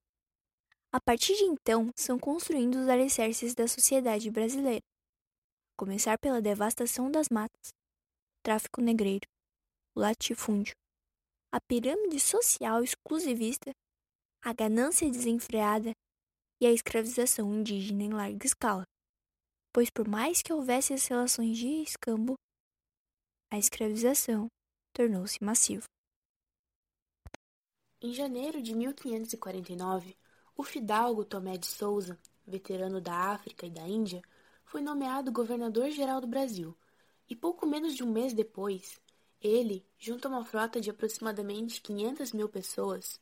A 0.92 1.00
partir 1.00 1.34
de 1.34 1.44
então, 1.44 1.90
são 1.96 2.18
construídos 2.18 2.82
os 2.82 2.88
alicerces 2.88 3.54
da 3.54 3.66
sociedade 3.66 4.30
brasileira. 4.30 4.82
Começar 5.76 6.16
pela 6.18 6.40
devastação 6.40 7.10
das 7.10 7.28
matas, 7.28 7.72
tráfico 8.44 8.80
negreiro, 8.80 9.26
o 9.96 10.00
latifúndio, 10.00 10.74
a 11.54 11.60
pirâmide 11.60 12.18
social 12.18 12.82
exclusivista, 12.82 13.70
a 14.42 14.52
ganância 14.52 15.08
desenfreada 15.08 15.92
e 16.60 16.66
a 16.66 16.72
escravização 16.72 17.54
indígena 17.54 18.02
em 18.02 18.12
larga 18.12 18.44
escala. 18.44 18.82
Pois 19.72 19.88
por 19.88 20.08
mais 20.08 20.42
que 20.42 20.52
houvesse 20.52 20.92
as 20.92 21.06
relações 21.06 21.56
de 21.56 21.68
escambo, 21.80 22.34
a 23.52 23.56
escravização 23.56 24.48
tornou-se 24.92 25.38
massiva. 25.44 25.84
Em 28.02 28.12
janeiro 28.12 28.60
de 28.60 28.74
1549, 28.74 30.18
o 30.56 30.64
fidalgo 30.64 31.24
Tomé 31.24 31.56
de 31.56 31.66
Souza, 31.66 32.18
veterano 32.44 33.00
da 33.00 33.30
África 33.30 33.64
e 33.64 33.70
da 33.70 33.86
Índia, 33.86 34.22
foi 34.64 34.82
nomeado 34.82 35.30
governador-geral 35.30 36.20
do 36.20 36.26
Brasil, 36.26 36.76
e 37.28 37.36
pouco 37.36 37.64
menos 37.64 37.94
de 37.94 38.02
um 38.02 38.10
mês 38.10 38.32
depois, 38.32 39.00
ele, 39.46 39.84
junto 39.98 40.26
a 40.26 40.30
uma 40.30 40.44
frota 40.44 40.80
de 40.80 40.88
aproximadamente 40.88 41.80
500 41.82 42.32
mil 42.32 42.48
pessoas, 42.48 43.20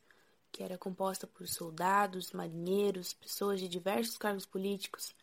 que 0.53 0.63
era 0.63 0.79
composta 0.79 1.27
por 1.27 1.49
soldados, 1.49 2.31
marinheiros, 2.33 3.13
pessoas 3.13 3.59
de 3.59 3.69
diversos 3.69 4.17
cargos 4.17 4.47
políticos, 4.47 5.15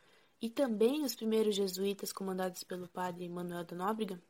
e 0.41 0.50
também 0.50 1.03
os 1.03 1.15
primeiros 1.15 1.56
jesuítas 1.56 2.12
comandados 2.12 2.63
pelo 2.63 2.88
padre 2.88 3.29
Manuel 3.29 3.63
da 3.63 3.75
Nóbrega, 3.75 4.22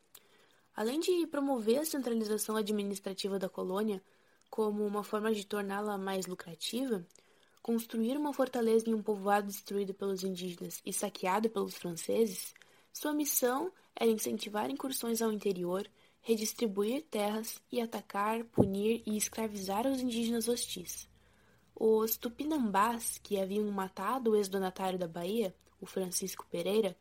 além 0.75 0.99
de 0.99 1.25
promover 1.27 1.79
a 1.79 1.85
centralização 1.85 2.55
administrativa 2.55 3.39
da 3.39 3.49
colônia 3.49 4.01
como 4.49 4.85
uma 4.85 5.03
forma 5.03 5.33
de 5.33 5.45
torná-la 5.45 5.97
mais 5.97 6.25
lucrativa, 6.25 7.05
construir 7.61 8.17
uma 8.17 8.33
fortaleza 8.33 8.89
em 8.89 8.93
um 8.93 9.01
povoado 9.01 9.47
destruído 9.47 9.93
pelos 9.93 10.23
indígenas 10.23 10.81
e 10.85 10.93
saqueado 10.93 11.49
pelos 11.49 11.75
franceses, 11.75 12.53
sua 12.91 13.13
missão 13.13 13.71
era 13.95 14.09
incentivar 14.09 14.69
incursões 14.69 15.21
ao 15.21 15.31
interior, 15.31 15.87
redistribuir 16.29 17.01
terras 17.09 17.59
e 17.71 17.81
atacar, 17.81 18.43
punir 18.43 19.01
e 19.03 19.17
escravizar 19.17 19.87
os 19.87 19.99
indígenas 19.99 20.47
hostis. 20.47 21.09
Os 21.75 22.17
tupinambás, 22.17 23.17
que 23.17 23.39
haviam 23.39 23.65
matado 23.71 24.29
o 24.29 24.35
ex-donatário 24.35 24.99
da 24.99 25.07
Bahia, 25.07 25.55
o 25.81 25.87
Francisco 25.87 26.45
Pereira, 26.51 26.95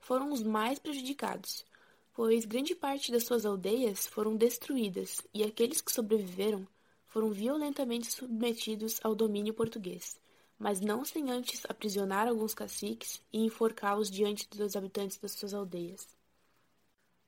foram 0.00 0.32
os 0.32 0.42
mais 0.42 0.80
prejudicados, 0.80 1.64
pois 2.12 2.44
grande 2.44 2.74
parte 2.74 3.12
das 3.12 3.22
suas 3.24 3.46
aldeias 3.46 4.08
foram 4.08 4.34
destruídas 4.34 5.22
e 5.32 5.44
aqueles 5.44 5.80
que 5.80 5.92
sobreviveram 5.92 6.66
foram 7.06 7.30
violentamente 7.30 8.10
submetidos 8.10 8.98
ao 9.04 9.14
domínio 9.14 9.54
português, 9.54 10.20
mas 10.58 10.80
não 10.80 11.04
sem 11.04 11.30
antes 11.30 11.64
aprisionar 11.68 12.26
alguns 12.26 12.54
caciques 12.54 13.22
e 13.32 13.38
enforcá-los 13.44 14.10
diante 14.10 14.48
dos 14.48 14.74
habitantes 14.74 15.16
das 15.18 15.30
suas 15.30 15.54
aldeias. 15.54 16.23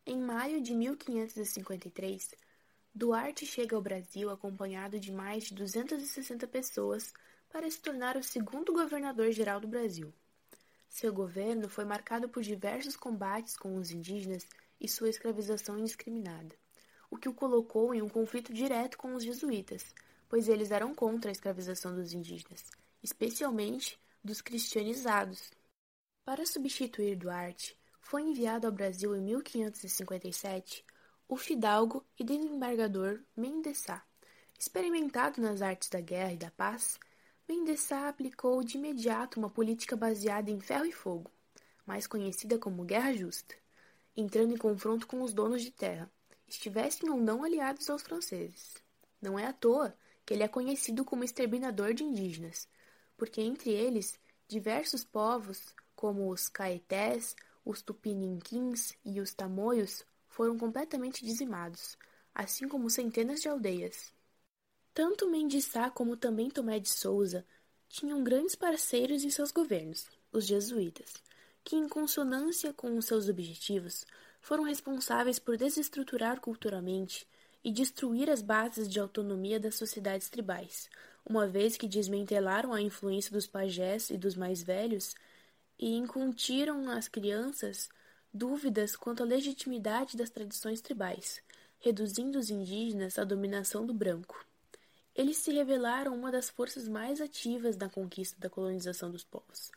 Em 0.08 0.20
maio 0.20 0.62
de 0.62 0.72
1553, 0.72 2.30
Duarte 2.94 3.44
chega 3.44 3.74
ao 3.74 3.82
Brasil 3.82 4.30
acompanhado 4.30 5.00
de 5.00 5.10
mais 5.10 5.46
de 5.46 5.54
260 5.54 6.46
pessoas 6.46 7.12
para 7.50 7.68
se 7.68 7.80
tornar 7.80 8.16
o 8.16 8.22
segundo 8.22 8.72
governador-geral 8.72 9.58
do 9.58 9.66
Brasil. 9.66 10.14
Seu 10.88 11.12
governo 11.12 11.68
foi 11.68 11.84
marcado 11.84 12.28
por 12.28 12.44
diversos 12.44 12.94
combates 12.94 13.56
com 13.56 13.76
os 13.76 13.90
indígenas 13.90 14.46
e 14.80 14.86
sua 14.86 15.08
escravização 15.08 15.76
indiscriminada, 15.76 16.54
o 17.10 17.16
que 17.16 17.28
o 17.28 17.34
colocou 17.34 17.92
em 17.92 18.00
um 18.00 18.08
conflito 18.08 18.54
direto 18.54 18.96
com 18.96 19.12
os 19.12 19.24
jesuítas, 19.24 19.92
pois 20.28 20.48
eles 20.48 20.70
eram 20.70 20.94
contra 20.94 21.32
a 21.32 21.32
escravização 21.32 21.92
dos 21.92 22.12
indígenas, 22.12 22.70
especialmente 23.02 23.98
dos 24.22 24.40
cristianizados. 24.40 25.50
Para 26.24 26.46
substituir 26.46 27.16
Duarte, 27.16 27.76
foi 28.06 28.22
enviado 28.22 28.66
ao 28.68 28.72
Brasil 28.72 29.16
em 29.16 29.20
1557 29.20 30.84
o 31.28 31.36
fidalgo 31.36 32.06
e 32.16 32.22
desembargador 32.22 33.20
Mendesá. 33.36 34.00
Experimentado 34.56 35.42
nas 35.42 35.60
artes 35.60 35.88
da 35.88 36.00
guerra 36.00 36.32
e 36.32 36.36
da 36.36 36.50
paz, 36.52 37.00
Mendesá 37.48 38.08
aplicou 38.08 38.62
de 38.62 38.76
imediato 38.76 39.40
uma 39.40 39.50
política 39.50 39.96
baseada 39.96 40.52
em 40.52 40.60
ferro 40.60 40.86
e 40.86 40.92
fogo, 40.92 41.30
mais 41.84 42.06
conhecida 42.06 42.56
como 42.58 42.84
Guerra 42.84 43.12
Justa 43.12 43.56
entrando 44.16 44.54
em 44.54 44.56
confronto 44.56 45.06
com 45.06 45.20
os 45.20 45.34
donos 45.34 45.60
de 45.60 45.72
terra, 45.72 46.10
estivessem 46.46 47.10
ou 47.10 47.18
não 47.18 47.42
aliados 47.42 47.90
aos 47.90 48.02
franceses. 48.02 48.74
Não 49.20 49.36
é 49.36 49.46
à 49.46 49.52
toa 49.52 49.94
que 50.24 50.32
ele 50.32 50.44
é 50.44 50.48
conhecido 50.48 51.04
como 51.04 51.24
exterminador 51.24 51.92
de 51.92 52.04
indígenas, 52.04 52.68
porque 53.16 53.42
entre 53.42 53.70
eles 53.70 54.18
diversos 54.48 55.04
povos, 55.04 55.74
como 55.94 56.30
os 56.30 56.48
caetés, 56.48 57.34
os 57.66 57.82
tupininquins 57.82 58.94
e 59.04 59.20
os 59.20 59.34
tamoios, 59.34 60.06
foram 60.28 60.56
completamente 60.56 61.24
dizimados, 61.24 61.98
assim 62.34 62.68
como 62.68 62.88
centenas 62.88 63.40
de 63.40 63.48
aldeias. 63.48 64.14
Tanto 64.94 65.28
Mendiçá 65.28 65.90
como 65.90 66.16
também 66.16 66.48
Tomé 66.48 66.78
de 66.78 66.88
Souza 66.88 67.44
tinham 67.88 68.22
grandes 68.22 68.54
parceiros 68.54 69.24
em 69.24 69.30
seus 69.30 69.50
governos, 69.50 70.06
os 70.32 70.46
jesuítas 70.46 71.14
que, 71.66 71.74
em 71.74 71.88
consonância 71.88 72.72
com 72.72 72.96
os 72.96 73.06
seus 73.06 73.28
objetivos, 73.28 74.06
foram 74.40 74.62
responsáveis 74.62 75.40
por 75.40 75.56
desestruturar 75.56 76.40
culturalmente 76.40 77.26
e 77.64 77.72
destruir 77.72 78.30
as 78.30 78.40
bases 78.40 78.88
de 78.88 79.00
autonomia 79.00 79.58
das 79.58 79.74
sociedades 79.74 80.30
tribais, 80.30 80.88
uma 81.28 81.48
vez 81.48 81.76
que 81.76 81.88
desmantelaram 81.88 82.72
a 82.72 82.80
influência 82.80 83.32
dos 83.32 83.48
pajés 83.48 84.10
e 84.10 84.16
dos 84.16 84.36
mais 84.36 84.62
velhos 84.62 85.16
e 85.78 85.94
incutiram 85.94 86.82
nas 86.82 87.08
crianças 87.08 87.88
dúvidas 88.32 88.94
quanto 88.96 89.22
à 89.22 89.26
legitimidade 89.26 90.16
das 90.16 90.30
tradições 90.30 90.80
tribais, 90.80 91.42
reduzindo 91.78 92.38
os 92.38 92.50
indígenas 92.50 93.18
à 93.18 93.24
dominação 93.24 93.86
do 93.86 93.94
branco. 93.94 94.44
Eles 95.14 95.38
se 95.38 95.52
revelaram 95.52 96.14
uma 96.14 96.30
das 96.30 96.50
forças 96.50 96.86
mais 96.86 97.20
ativas 97.20 97.76
na 97.76 97.88
conquista 97.88 98.38
da 98.38 98.50
colonização 98.50 99.10
dos 99.10 99.24
povos, 99.24 99.70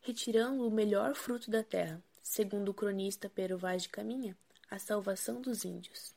retirando 0.00 0.66
o 0.66 0.70
melhor 0.70 1.14
fruto 1.14 1.50
da 1.50 1.62
terra, 1.62 2.02
segundo 2.22 2.70
o 2.70 2.74
cronista 2.74 3.30
Pero 3.34 3.58
Vaz 3.58 3.82
de 3.82 3.90
Caminha, 3.90 4.36
a 4.70 4.78
salvação 4.78 5.40
dos 5.40 5.64
índios. 5.64 6.14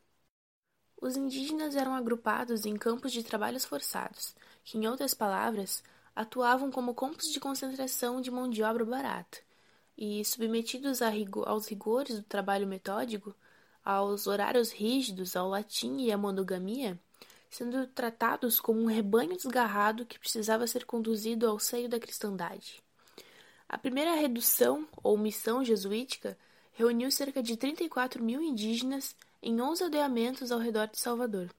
Os 1.02 1.18
indígenas 1.18 1.76
eram 1.76 1.94
agrupados 1.94 2.66
em 2.66 2.78
campos 2.78 3.12
de 3.12 3.24
trabalhos 3.24 3.66
forçados, 3.66 4.36
que, 4.64 4.78
em 4.78 4.88
outras 4.88 5.14
palavras, 5.14 5.84
atuavam 6.16 6.72
como 6.72 6.94
campos 6.94 7.32
de 7.32 7.40
concentração 7.40 8.22
de 8.22 8.30
mão 8.32 8.50
de 8.50 8.64
obra 8.64 8.86
barata, 8.86 9.40
e, 9.98 10.24
submetidos 10.26 11.02
aos 11.46 11.68
rigores 11.68 12.18
do 12.18 12.24
trabalho 12.24 12.68
metódico, 12.68 13.36
aos 13.84 14.28
horários 14.28 14.72
rígidos, 14.72 15.36
ao 15.36 15.50
latim 15.50 15.98
e 16.00 16.12
à 16.12 16.18
monogamia, 16.18 17.00
sendo 17.50 17.86
tratados 17.88 18.60
como 18.60 18.82
um 18.82 18.86
rebanho 18.86 19.36
desgarrado 19.36 20.06
que 20.06 20.18
precisava 20.18 20.66
ser 20.68 20.86
conduzido 20.86 21.48
ao 21.48 21.60
seio 21.60 21.90
da 21.90 22.00
cristandade. 22.00 22.82
A 23.68 23.78
primeira 23.78 24.16
redução 24.16 24.88
ou 25.04 25.18
missão 25.18 25.64
jesuítica 25.64 26.38
reuniu 26.74 27.12
cerca 27.12 27.44
de 27.44 27.56
34 27.58 28.24
mil 28.24 28.42
indígenas 28.42 29.16
em 29.42 29.62
11 29.62 29.84
aldeamentos 29.84 30.52
ao 30.52 30.60
redor 30.60 30.88
de 30.88 31.00
Salvador. 31.00 31.50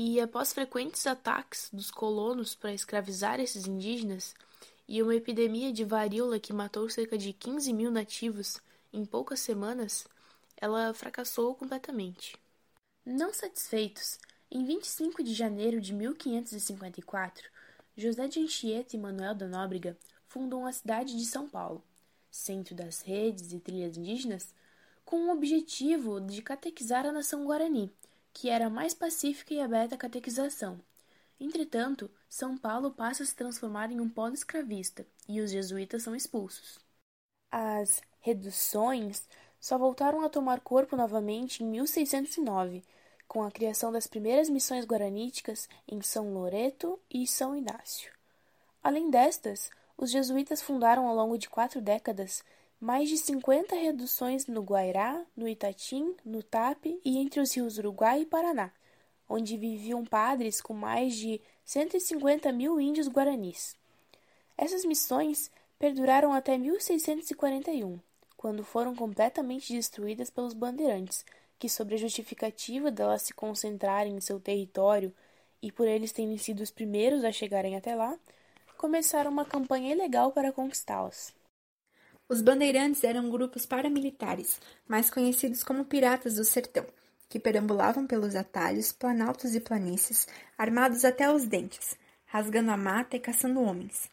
E 0.00 0.20
após 0.20 0.52
frequentes 0.52 1.08
ataques 1.08 1.68
dos 1.72 1.90
colonos 1.90 2.54
para 2.54 2.72
escravizar 2.72 3.40
esses 3.40 3.66
indígenas 3.66 4.32
e 4.86 5.02
uma 5.02 5.16
epidemia 5.16 5.72
de 5.72 5.84
varíola 5.84 6.38
que 6.38 6.52
matou 6.52 6.88
cerca 6.88 7.18
de 7.18 7.32
15 7.32 7.72
mil 7.72 7.90
nativos 7.90 8.60
em 8.92 9.04
poucas 9.04 9.40
semanas, 9.40 10.06
ela 10.56 10.94
fracassou 10.94 11.52
completamente. 11.56 12.36
Não 13.04 13.34
satisfeitos, 13.34 14.20
em 14.48 14.64
25 14.64 15.20
de 15.20 15.34
janeiro 15.34 15.80
de 15.80 15.92
1554, 15.92 17.50
José 17.96 18.28
de 18.28 18.38
Anchieta 18.38 18.94
e 18.94 19.00
Manuel 19.00 19.34
da 19.34 19.48
Nóbrega 19.48 19.98
fundam 20.28 20.64
a 20.64 20.70
cidade 20.70 21.16
de 21.16 21.24
São 21.26 21.48
Paulo, 21.48 21.82
centro 22.30 22.72
das 22.72 23.02
redes 23.02 23.52
e 23.52 23.58
trilhas 23.58 23.96
indígenas, 23.96 24.54
com 25.04 25.26
o 25.26 25.32
objetivo 25.32 26.20
de 26.20 26.40
catequizar 26.40 27.04
a 27.04 27.10
nação 27.10 27.44
guarani, 27.44 27.92
que 28.40 28.48
era 28.48 28.70
mais 28.70 28.94
pacífica 28.94 29.52
e 29.52 29.60
aberta 29.60 29.96
à 29.96 29.98
catequização. 29.98 30.80
Entretanto, 31.40 32.08
São 32.28 32.56
Paulo 32.56 32.92
passa 32.92 33.24
a 33.24 33.26
se 33.26 33.34
transformar 33.34 33.90
em 33.90 33.98
um 33.98 34.08
polo 34.08 34.32
escravista 34.32 35.04
e 35.28 35.40
os 35.40 35.50
jesuítas 35.50 36.04
são 36.04 36.14
expulsos. 36.14 36.78
As 37.50 38.00
reduções 38.20 39.28
só 39.58 39.76
voltaram 39.76 40.24
a 40.24 40.28
tomar 40.28 40.60
corpo 40.60 40.94
novamente 40.94 41.64
em 41.64 41.66
1609, 41.66 42.84
com 43.26 43.42
a 43.42 43.50
criação 43.50 43.90
das 43.90 44.06
primeiras 44.06 44.48
missões 44.48 44.84
guaraníticas 44.84 45.68
em 45.88 46.00
São 46.00 46.32
Loreto 46.32 46.96
e 47.10 47.26
São 47.26 47.56
Inácio. 47.56 48.12
Além 48.80 49.10
destas, 49.10 49.68
os 49.96 50.12
jesuítas 50.12 50.62
fundaram 50.62 51.08
ao 51.08 51.14
longo 51.16 51.36
de 51.36 51.50
quatro 51.50 51.80
décadas 51.80 52.44
mais 52.80 53.08
de 53.08 53.18
50 53.18 53.74
reduções 53.74 54.46
no 54.46 54.62
Guairá, 54.62 55.24
no 55.36 55.48
Itatim, 55.48 56.14
no 56.24 56.42
Tape 56.42 57.00
e 57.04 57.18
entre 57.18 57.40
os 57.40 57.52
rios 57.52 57.76
Uruguai 57.76 58.22
e 58.22 58.26
Paraná, 58.26 58.72
onde 59.28 59.56
viviam 59.56 60.04
padres 60.04 60.60
com 60.60 60.74
mais 60.74 61.16
de 61.16 61.40
150 61.64 62.52
mil 62.52 62.80
índios 62.80 63.08
guaranis. 63.08 63.76
Essas 64.56 64.84
missões 64.84 65.50
perduraram 65.78 66.32
até 66.32 66.56
1641, 66.56 67.98
quando 68.36 68.64
foram 68.64 68.94
completamente 68.94 69.72
destruídas 69.72 70.30
pelos 70.30 70.54
bandeirantes, 70.54 71.24
que, 71.58 71.68
sob 71.68 71.94
a 71.94 71.98
justificativa 71.98 72.90
delas 72.90 73.22
se 73.22 73.34
concentrarem 73.34 74.16
em 74.16 74.20
seu 74.20 74.38
território 74.38 75.12
e 75.60 75.72
por 75.72 75.88
eles 75.88 76.12
terem 76.12 76.38
sido 76.38 76.60
os 76.60 76.70
primeiros 76.70 77.24
a 77.24 77.32
chegarem 77.32 77.76
até 77.76 77.96
lá, 77.96 78.16
começaram 78.76 79.30
uma 79.30 79.44
campanha 79.44 79.92
ilegal 79.92 80.30
para 80.30 80.52
conquistá-los. 80.52 81.36
Os 82.30 82.42
bandeirantes 82.42 83.04
eram 83.04 83.30
grupos 83.30 83.64
paramilitares, 83.64 84.60
mais 84.86 85.08
conhecidos 85.08 85.64
como 85.64 85.86
piratas 85.86 86.34
do 86.34 86.44
sertão, 86.44 86.84
que 87.26 87.40
perambulavam 87.40 88.06
pelos 88.06 88.36
atalhos, 88.36 88.92
planaltos 88.92 89.54
e 89.54 89.60
planícies, 89.60 90.28
armados 90.58 91.06
até 91.06 91.32
os 91.32 91.46
dentes, 91.46 91.96
rasgando 92.26 92.70
a 92.70 92.76
mata 92.76 93.16
e 93.16 93.20
caçando 93.20 93.62
homens. 93.62 94.10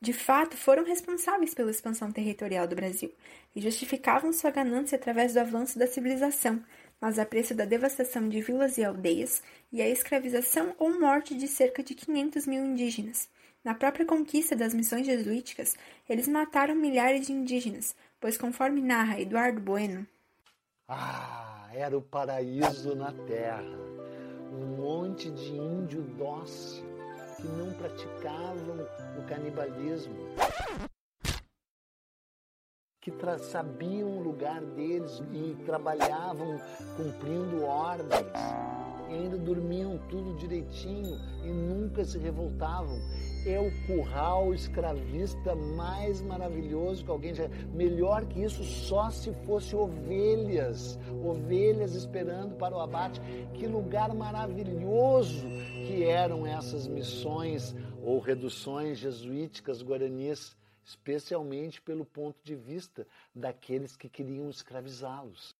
De 0.00 0.14
fato, 0.14 0.56
foram 0.56 0.82
responsáveis 0.82 1.52
pela 1.52 1.70
expansão 1.70 2.10
territorial 2.10 2.66
do 2.66 2.74
Brasil 2.74 3.12
e 3.54 3.60
justificavam 3.60 4.32
sua 4.32 4.50
ganância 4.50 4.96
através 4.96 5.34
do 5.34 5.40
avanço 5.40 5.78
da 5.78 5.86
civilização, 5.86 6.64
mas 6.98 7.18
a 7.18 7.26
preço 7.26 7.54
da 7.54 7.66
devastação 7.66 8.30
de 8.30 8.40
vilas 8.40 8.78
e 8.78 8.84
aldeias 8.84 9.42
e 9.70 9.82
a 9.82 9.88
escravização 9.88 10.74
ou 10.78 10.98
morte 10.98 11.34
de 11.34 11.46
cerca 11.46 11.82
de 11.82 11.94
500 11.94 12.46
mil 12.46 12.64
indígenas. 12.64 13.28
Na 13.64 13.74
própria 13.74 14.06
conquista 14.06 14.54
das 14.56 14.72
missões 14.72 15.04
jesuíticas, 15.06 15.76
eles 16.08 16.28
mataram 16.28 16.74
milhares 16.74 17.26
de 17.26 17.32
indígenas, 17.32 17.94
pois, 18.20 18.38
conforme 18.38 18.80
narra 18.80 19.20
Eduardo 19.20 19.60
Bueno, 19.60 20.06
Ah, 20.88 21.68
era 21.74 21.96
o 21.98 22.00
paraíso 22.00 22.94
na 22.96 23.12
terra. 23.26 23.62
Um 24.50 24.76
monte 24.76 25.30
de 25.30 25.52
índio 25.52 26.02
dócil 26.16 26.82
que 27.36 27.46
não 27.46 27.72
praticavam 27.74 28.86
o 29.18 29.22
canibalismo, 29.28 30.16
que 33.02 33.12
sabiam 33.50 34.18
o 34.18 34.22
lugar 34.22 34.62
deles 34.62 35.22
e 35.32 35.54
trabalhavam 35.66 36.58
cumprindo 36.96 37.64
ordens. 37.64 38.32
E 39.08 39.14
ainda 39.14 39.38
dormiam 39.38 39.98
tudo 40.08 40.36
direitinho 40.36 41.18
e 41.44 41.48
nunca 41.48 42.04
se 42.04 42.18
revoltavam. 42.18 42.98
É 43.46 43.58
o 43.58 43.86
curral 43.86 44.52
escravista 44.52 45.54
mais 45.54 46.20
maravilhoso 46.20 47.04
que 47.04 47.10
alguém 47.10 47.34
já. 47.34 47.48
Melhor 47.72 48.26
que 48.26 48.42
isso, 48.42 48.62
só 48.62 49.10
se 49.10 49.32
fosse 49.46 49.74
ovelhas. 49.74 50.98
Ovelhas 51.24 51.94
esperando 51.94 52.56
para 52.56 52.76
o 52.76 52.80
abate. 52.80 53.20
Que 53.54 53.66
lugar 53.66 54.14
maravilhoso 54.14 55.46
que 55.86 56.04
eram 56.04 56.46
essas 56.46 56.86
missões 56.86 57.74
ou 58.02 58.18
reduções 58.18 58.98
jesuíticas 58.98 59.82
guaranis 59.82 60.56
especialmente 60.88 61.82
pelo 61.82 62.04
ponto 62.06 62.38
de 62.42 62.54
vista 62.54 63.06
daqueles 63.34 63.94
que 63.94 64.08
queriam 64.08 64.48
escravizá-los. 64.48 65.54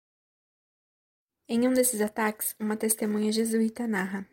Em 1.51 1.67
um 1.67 1.73
desses 1.73 2.03
ataques, 2.03 2.55
uma 2.61 2.77
testemunha 2.77 3.33
jesuíta 3.33 3.87
narra. 3.87 4.27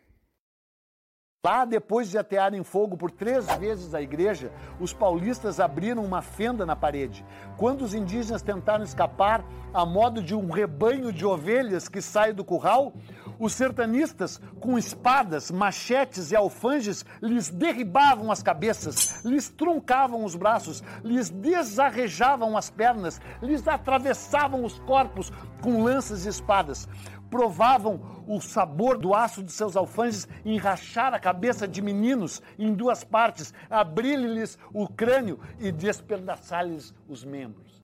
Lá, 1.46 1.64
depois 1.64 2.10
de 2.10 2.18
atearem 2.18 2.64
fogo 2.64 2.96
por 2.96 3.08
três 3.08 3.46
vezes 3.54 3.94
a 3.94 4.02
igreja, 4.02 4.50
os 4.80 4.92
paulistas 4.92 5.60
abriram 5.60 6.04
uma 6.04 6.20
fenda 6.20 6.66
na 6.66 6.74
parede. 6.74 7.24
Quando 7.56 7.82
os 7.82 7.94
indígenas 7.94 8.42
tentaram 8.42 8.82
escapar, 8.82 9.44
a 9.72 9.86
modo 9.86 10.20
de 10.20 10.34
um 10.34 10.50
rebanho 10.50 11.12
de 11.12 11.24
ovelhas 11.24 11.88
que 11.88 12.02
sai 12.02 12.32
do 12.32 12.44
curral, 12.44 12.92
os 13.38 13.52
sertanistas, 13.52 14.40
com 14.58 14.76
espadas, 14.76 15.48
machetes 15.48 16.32
e 16.32 16.36
alfanges, 16.36 17.04
lhes 17.22 17.48
derribavam 17.48 18.32
as 18.32 18.42
cabeças, 18.42 19.24
lhes 19.24 19.48
truncavam 19.48 20.24
os 20.24 20.34
braços, 20.34 20.82
lhes 21.04 21.30
desarrejavam 21.30 22.56
as 22.56 22.70
pernas, 22.70 23.20
lhes 23.40 23.68
atravessavam 23.68 24.64
os 24.64 24.80
corpos 24.80 25.30
com 25.62 25.84
lanças 25.84 26.26
e 26.26 26.28
espadas 26.28 26.88
provavam 27.36 28.24
o 28.26 28.40
sabor 28.40 28.96
do 28.96 29.14
aço 29.14 29.42
de 29.42 29.52
seus 29.52 29.76
alfanjes 29.76 30.26
em 30.42 30.56
rachar 30.56 31.12
a 31.12 31.20
cabeça 31.20 31.68
de 31.68 31.82
meninos 31.82 32.40
em 32.58 32.72
duas 32.72 33.04
partes, 33.04 33.52
abrir-lhes 33.68 34.58
o 34.72 34.88
crânio 34.88 35.38
e 35.60 35.70
despedaçar-lhes 35.70 36.94
os 37.06 37.24
membros. 37.24 37.78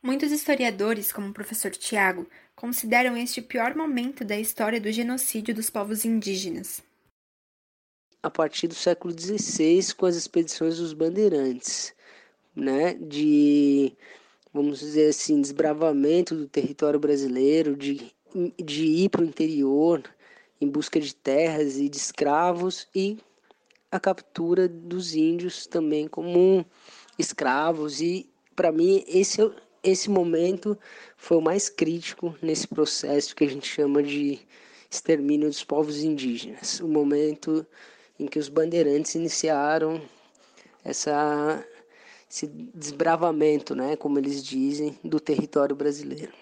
Muitos 0.00 0.30
historiadores, 0.30 1.10
como 1.10 1.30
o 1.30 1.32
professor 1.32 1.72
Tiago, 1.72 2.28
consideram 2.54 3.16
este 3.16 3.40
o 3.40 3.44
pior 3.44 3.74
momento 3.74 4.24
da 4.24 4.38
história 4.38 4.80
do 4.80 4.92
genocídio 4.92 5.52
dos 5.52 5.68
povos 5.68 6.04
indígenas. 6.04 6.80
A 8.22 8.30
partir 8.30 8.68
do 8.68 8.74
século 8.74 9.12
XVI, 9.12 9.92
com 9.96 10.06
as 10.06 10.14
expedições 10.14 10.78
dos 10.78 10.92
bandeirantes, 10.92 11.92
né, 12.54 12.94
de, 12.94 13.92
vamos 14.52 14.78
dizer 14.78 15.08
assim, 15.08 15.40
desbravamento 15.40 16.36
do 16.36 16.46
território 16.46 17.00
brasileiro, 17.00 17.76
de 17.76 18.14
de 18.62 18.84
ir 18.84 19.08
para 19.08 19.22
o 19.22 19.24
interior 19.24 20.02
em 20.60 20.68
busca 20.68 21.00
de 21.00 21.14
terras 21.14 21.76
e 21.76 21.88
de 21.88 21.96
escravos 21.96 22.88
e 22.94 23.18
a 23.90 24.00
captura 24.00 24.68
dos 24.68 25.14
índios 25.14 25.66
também 25.66 26.08
como 26.08 26.64
escravos 27.18 28.00
e 28.00 28.28
para 28.56 28.72
mim 28.72 29.04
esse 29.06 29.40
esse 29.84 30.08
momento 30.08 30.78
foi 31.16 31.36
o 31.36 31.42
mais 31.42 31.68
crítico 31.68 32.34
nesse 32.40 32.66
processo 32.66 33.36
que 33.36 33.44
a 33.44 33.48
gente 33.48 33.68
chama 33.68 34.02
de 34.02 34.40
extermínio 34.90 35.48
dos 35.48 35.62
povos 35.62 36.02
indígenas, 36.02 36.80
o 36.80 36.88
momento 36.88 37.66
em 38.18 38.26
que 38.26 38.38
os 38.38 38.48
bandeirantes 38.48 39.14
iniciaram 39.14 40.00
essa 40.82 41.62
esse 42.30 42.46
desbravamento, 42.46 43.76
né, 43.76 43.94
como 43.94 44.18
eles 44.18 44.42
dizem, 44.42 44.98
do 45.04 45.20
território 45.20 45.76
brasileiro. 45.76 46.32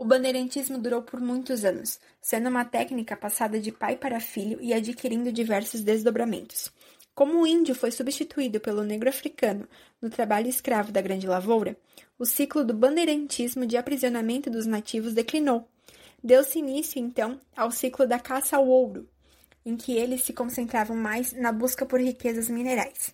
O 0.00 0.04
bandeirantismo 0.04 0.78
durou 0.78 1.02
por 1.02 1.20
muitos 1.20 1.64
anos, 1.64 1.98
sendo 2.22 2.48
uma 2.48 2.64
técnica 2.64 3.16
passada 3.16 3.58
de 3.58 3.72
pai 3.72 3.96
para 3.96 4.20
filho 4.20 4.56
e 4.62 4.72
adquirindo 4.72 5.32
diversos 5.32 5.80
desdobramentos. 5.80 6.70
Como 7.16 7.42
o 7.42 7.46
índio 7.46 7.74
foi 7.74 7.90
substituído 7.90 8.60
pelo 8.60 8.84
negro 8.84 9.08
africano 9.08 9.66
no 10.00 10.08
trabalho 10.08 10.48
escravo 10.48 10.92
da 10.92 11.00
Grande 11.00 11.26
Lavoura, 11.26 11.76
o 12.16 12.24
ciclo 12.24 12.64
do 12.64 12.72
bandeirantismo 12.72 13.66
de 13.66 13.76
aprisionamento 13.76 14.48
dos 14.48 14.66
nativos 14.66 15.14
declinou. 15.14 15.68
Deu-se 16.22 16.60
início, 16.60 17.00
então, 17.00 17.40
ao 17.56 17.72
ciclo 17.72 18.06
da 18.06 18.20
caça 18.20 18.56
ao 18.56 18.68
ouro, 18.68 19.08
em 19.66 19.76
que 19.76 19.96
eles 19.96 20.22
se 20.22 20.32
concentravam 20.32 20.96
mais 20.96 21.32
na 21.32 21.50
busca 21.50 21.84
por 21.84 22.00
riquezas 22.00 22.48
minerais. 22.48 23.12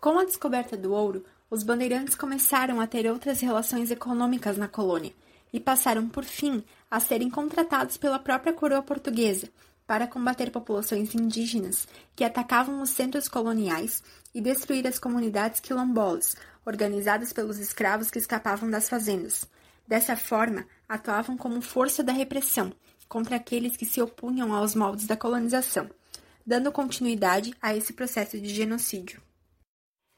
Com 0.00 0.18
a 0.18 0.24
descoberta 0.24 0.74
do 0.74 0.94
ouro, 0.94 1.22
os 1.50 1.62
bandeirantes 1.62 2.14
começaram 2.14 2.80
a 2.80 2.86
ter 2.86 3.06
outras 3.10 3.42
relações 3.42 3.90
econômicas 3.90 4.56
na 4.56 4.66
colônia 4.66 5.12
e 5.52 5.58
passaram, 5.60 6.08
por 6.08 6.24
fim, 6.24 6.64
a 6.90 7.00
serem 7.00 7.30
contratados 7.30 7.96
pela 7.96 8.18
própria 8.18 8.52
coroa 8.52 8.82
portuguesa 8.82 9.48
para 9.90 10.06
combater 10.06 10.52
populações 10.52 11.16
indígenas 11.16 11.88
que 12.14 12.22
atacavam 12.22 12.80
os 12.80 12.90
centros 12.90 13.26
coloniais 13.26 14.02
e 14.32 14.40
destruir 14.40 14.86
as 14.86 15.00
comunidades 15.00 15.58
quilombolas, 15.58 16.36
organizadas 16.64 17.32
pelos 17.32 17.58
escravos 17.58 18.08
que 18.08 18.18
escapavam 18.18 18.70
das 18.70 18.88
fazendas. 18.88 19.44
Dessa 19.88 20.16
forma, 20.16 20.64
atuavam 20.88 21.36
como 21.36 21.60
força 21.60 22.04
da 22.04 22.12
repressão 22.12 22.72
contra 23.08 23.34
aqueles 23.34 23.76
que 23.76 23.84
se 23.84 24.00
opunham 24.00 24.54
aos 24.54 24.76
moldes 24.76 25.08
da 25.08 25.16
colonização, 25.16 25.90
dando 26.46 26.70
continuidade 26.70 27.52
a 27.60 27.74
esse 27.74 27.92
processo 27.92 28.40
de 28.40 28.48
genocídio. 28.54 29.20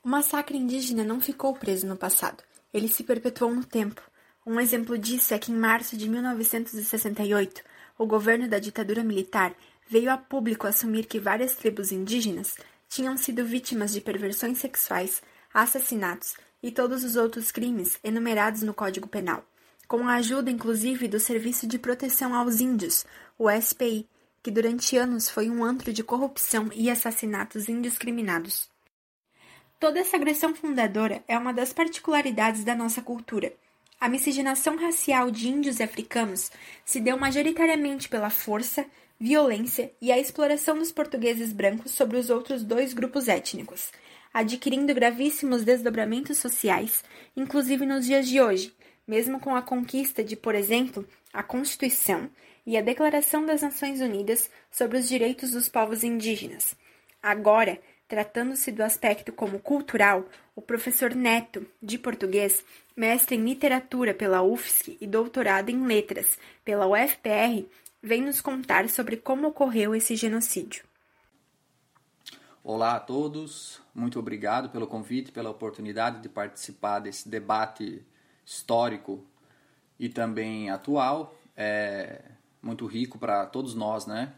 O 0.04 0.08
massacre 0.10 0.58
indígena 0.58 1.02
não 1.02 1.18
ficou 1.18 1.54
preso 1.54 1.86
no 1.86 1.96
passado, 1.96 2.44
ele 2.74 2.88
se 2.88 3.02
perpetuou 3.02 3.54
no 3.54 3.64
tempo, 3.64 4.02
um 4.44 4.58
exemplo 4.58 4.98
disso 4.98 5.32
é 5.32 5.38
que 5.38 5.52
em 5.52 5.56
março 5.56 5.96
de 5.96 6.08
1968, 6.08 7.62
o 7.96 8.04
governo 8.04 8.48
da 8.48 8.58
ditadura 8.58 9.04
militar 9.04 9.54
veio 9.88 10.10
a 10.10 10.16
público 10.16 10.66
assumir 10.66 11.06
que 11.06 11.20
várias 11.20 11.54
tribos 11.54 11.92
indígenas 11.92 12.56
tinham 12.88 13.16
sido 13.16 13.44
vítimas 13.44 13.92
de 13.92 14.00
perversões 14.00 14.58
sexuais, 14.58 15.22
assassinatos 15.54 16.34
e 16.60 16.72
todos 16.72 17.04
os 17.04 17.14
outros 17.14 17.52
crimes 17.52 17.98
enumerados 18.02 18.62
no 18.62 18.74
Código 18.74 19.06
Penal, 19.06 19.44
com 19.86 20.08
a 20.08 20.14
ajuda 20.14 20.50
inclusive 20.50 21.06
do 21.06 21.20
Serviço 21.20 21.66
de 21.66 21.78
Proteção 21.78 22.34
aos 22.34 22.60
Índios, 22.60 23.06
o 23.38 23.48
SPI, 23.48 24.08
que 24.42 24.50
durante 24.50 24.96
anos 24.96 25.30
foi 25.30 25.48
um 25.48 25.62
antro 25.64 25.92
de 25.92 26.02
corrupção 26.02 26.68
e 26.74 26.90
assassinatos 26.90 27.68
indiscriminados. 27.68 28.68
Toda 29.78 30.00
essa 30.00 30.16
agressão 30.16 30.52
fundadora 30.52 31.22
é 31.28 31.38
uma 31.38 31.52
das 31.52 31.72
particularidades 31.72 32.64
da 32.64 32.74
nossa 32.74 33.00
cultura 33.00 33.52
a 34.02 34.08
miscigenação 34.08 34.74
racial 34.74 35.30
de 35.30 35.46
índios 35.46 35.78
e 35.78 35.82
africanos 35.84 36.50
se 36.84 36.98
deu 36.98 37.16
majoritariamente 37.16 38.08
pela 38.08 38.30
força, 38.30 38.84
violência 39.16 39.92
e 40.00 40.10
a 40.10 40.18
exploração 40.18 40.76
dos 40.76 40.90
portugueses 40.90 41.52
brancos 41.52 41.92
sobre 41.92 42.16
os 42.16 42.28
outros 42.28 42.64
dois 42.64 42.92
grupos 42.92 43.28
étnicos, 43.28 43.92
adquirindo 44.34 44.92
gravíssimos 44.92 45.62
desdobramentos 45.62 46.38
sociais, 46.38 47.04
inclusive 47.36 47.86
nos 47.86 48.04
dias 48.04 48.26
de 48.26 48.40
hoje, 48.40 48.74
mesmo 49.06 49.38
com 49.38 49.54
a 49.54 49.62
conquista 49.62 50.24
de, 50.24 50.34
por 50.34 50.56
exemplo, 50.56 51.06
a 51.32 51.44
Constituição 51.44 52.28
e 52.66 52.76
a 52.76 52.82
Declaração 52.82 53.46
das 53.46 53.62
Nações 53.62 54.00
Unidas 54.00 54.50
sobre 54.68 54.98
os 54.98 55.06
Direitos 55.06 55.52
dos 55.52 55.68
Povos 55.68 56.02
Indígenas. 56.02 56.74
Agora, 57.22 57.80
Tratando-se 58.12 58.70
do 58.70 58.82
aspecto 58.82 59.32
como 59.32 59.58
cultural, 59.58 60.26
o 60.54 60.60
professor 60.60 61.14
Neto, 61.14 61.66
de 61.82 61.96
português, 61.96 62.62
mestre 62.94 63.36
em 63.36 63.42
literatura 63.42 64.12
pela 64.12 64.42
UFSC 64.42 64.98
e 65.00 65.06
doutorado 65.06 65.70
em 65.70 65.86
letras 65.86 66.38
pela 66.62 66.86
UFPR, 66.86 67.64
vem 68.02 68.20
nos 68.20 68.42
contar 68.42 68.86
sobre 68.90 69.16
como 69.16 69.48
ocorreu 69.48 69.94
esse 69.94 70.14
genocídio. 70.14 70.84
Olá 72.62 72.96
a 72.96 73.00
todos, 73.00 73.80
muito 73.94 74.18
obrigado 74.18 74.68
pelo 74.68 74.86
convite, 74.86 75.32
pela 75.32 75.48
oportunidade 75.48 76.20
de 76.20 76.28
participar 76.28 76.98
desse 76.98 77.26
debate 77.30 78.04
histórico 78.44 79.24
e 79.98 80.10
também 80.10 80.68
atual. 80.68 81.34
É 81.56 82.20
muito 82.60 82.84
rico 82.84 83.18
para 83.18 83.46
todos 83.46 83.74
nós, 83.74 84.04
né? 84.04 84.34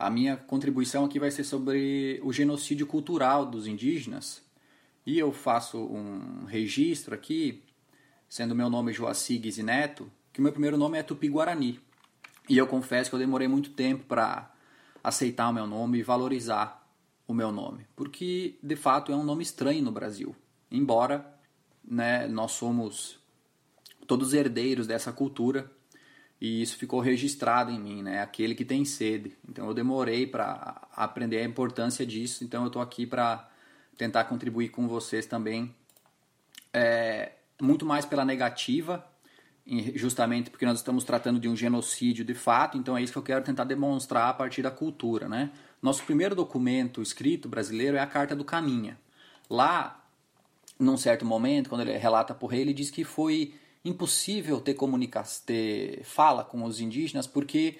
A 0.00 0.08
minha 0.08 0.34
contribuição 0.34 1.04
aqui 1.04 1.18
vai 1.18 1.30
ser 1.30 1.44
sobre 1.44 2.18
o 2.24 2.32
genocídio 2.32 2.86
cultural 2.86 3.44
dos 3.44 3.66
indígenas. 3.66 4.42
E 5.04 5.18
eu 5.18 5.30
faço 5.30 5.76
um 5.76 6.46
registro 6.46 7.14
aqui, 7.14 7.62
sendo 8.26 8.54
meu 8.54 8.70
nome 8.70 8.94
Joaci 8.94 9.36
Guizi 9.36 9.62
Neto, 9.62 10.10
que 10.32 10.40
o 10.40 10.42
meu 10.42 10.52
primeiro 10.52 10.78
nome 10.78 10.96
é 10.96 11.02
Tupi-Guarani. 11.02 11.78
E 12.48 12.56
eu 12.56 12.66
confesso 12.66 13.10
que 13.10 13.14
eu 13.16 13.20
demorei 13.20 13.46
muito 13.46 13.72
tempo 13.72 14.06
para 14.06 14.50
aceitar 15.04 15.50
o 15.50 15.52
meu 15.52 15.66
nome 15.66 15.98
e 15.98 16.02
valorizar 16.02 16.90
o 17.28 17.34
meu 17.34 17.52
nome, 17.52 17.86
porque 17.94 18.58
de 18.62 18.76
fato 18.76 19.12
é 19.12 19.14
um 19.14 19.22
nome 19.22 19.42
estranho 19.42 19.84
no 19.84 19.92
Brasil. 19.92 20.34
Embora 20.70 21.30
né, 21.84 22.26
nós 22.26 22.52
somos 22.52 23.18
todos 24.06 24.32
herdeiros 24.32 24.86
dessa 24.86 25.12
cultura, 25.12 25.70
e 26.40 26.62
isso 26.62 26.76
ficou 26.76 27.00
registrado 27.00 27.70
em 27.70 27.78
mim, 27.78 28.02
né? 28.02 28.22
Aquele 28.22 28.54
que 28.54 28.64
tem 28.64 28.84
sede. 28.84 29.36
Então 29.46 29.66
eu 29.66 29.74
demorei 29.74 30.26
para 30.26 30.88
aprender 30.96 31.38
a 31.38 31.44
importância 31.44 32.06
disso. 32.06 32.42
Então 32.42 32.62
eu 32.62 32.68
estou 32.68 32.80
aqui 32.80 33.06
para 33.06 33.48
tentar 33.96 34.24
contribuir 34.24 34.70
com 34.70 34.88
vocês 34.88 35.26
também 35.26 35.74
é, 36.72 37.32
muito 37.60 37.84
mais 37.84 38.06
pela 38.06 38.24
negativa, 38.24 39.04
justamente 39.94 40.50
porque 40.50 40.64
nós 40.64 40.78
estamos 40.78 41.04
tratando 41.04 41.38
de 41.38 41.48
um 41.48 41.54
genocídio 41.54 42.24
de 42.24 42.34
fato, 42.34 42.78
então 42.78 42.96
é 42.96 43.02
isso 43.02 43.12
que 43.12 43.18
eu 43.18 43.22
quero 43.22 43.44
tentar 43.44 43.64
demonstrar 43.64 44.28
a 44.28 44.34
partir 44.34 44.62
da 44.62 44.70
cultura. 44.70 45.28
Né? 45.28 45.50
Nosso 45.82 46.02
primeiro 46.04 46.34
documento 46.34 47.02
escrito 47.02 47.48
brasileiro 47.48 47.96
é 47.96 48.00
a 48.00 48.06
Carta 48.06 48.34
do 48.34 48.44
Caminha. 48.44 48.98
Lá, 49.48 50.02
num 50.78 50.96
certo 50.96 51.24
momento, 51.24 51.68
quando 51.68 51.82
ele 51.82 51.96
relata 51.96 52.34
por 52.34 52.48
rei, 52.48 52.62
ele 52.62 52.72
diz 52.72 52.90
que 52.90 53.04
foi 53.04 53.54
impossível 53.84 54.60
ter 54.60 54.74
comunicação, 54.74 55.44
ter 55.46 56.02
fala 56.04 56.44
com 56.44 56.64
os 56.64 56.80
indígenas 56.80 57.26
porque 57.26 57.78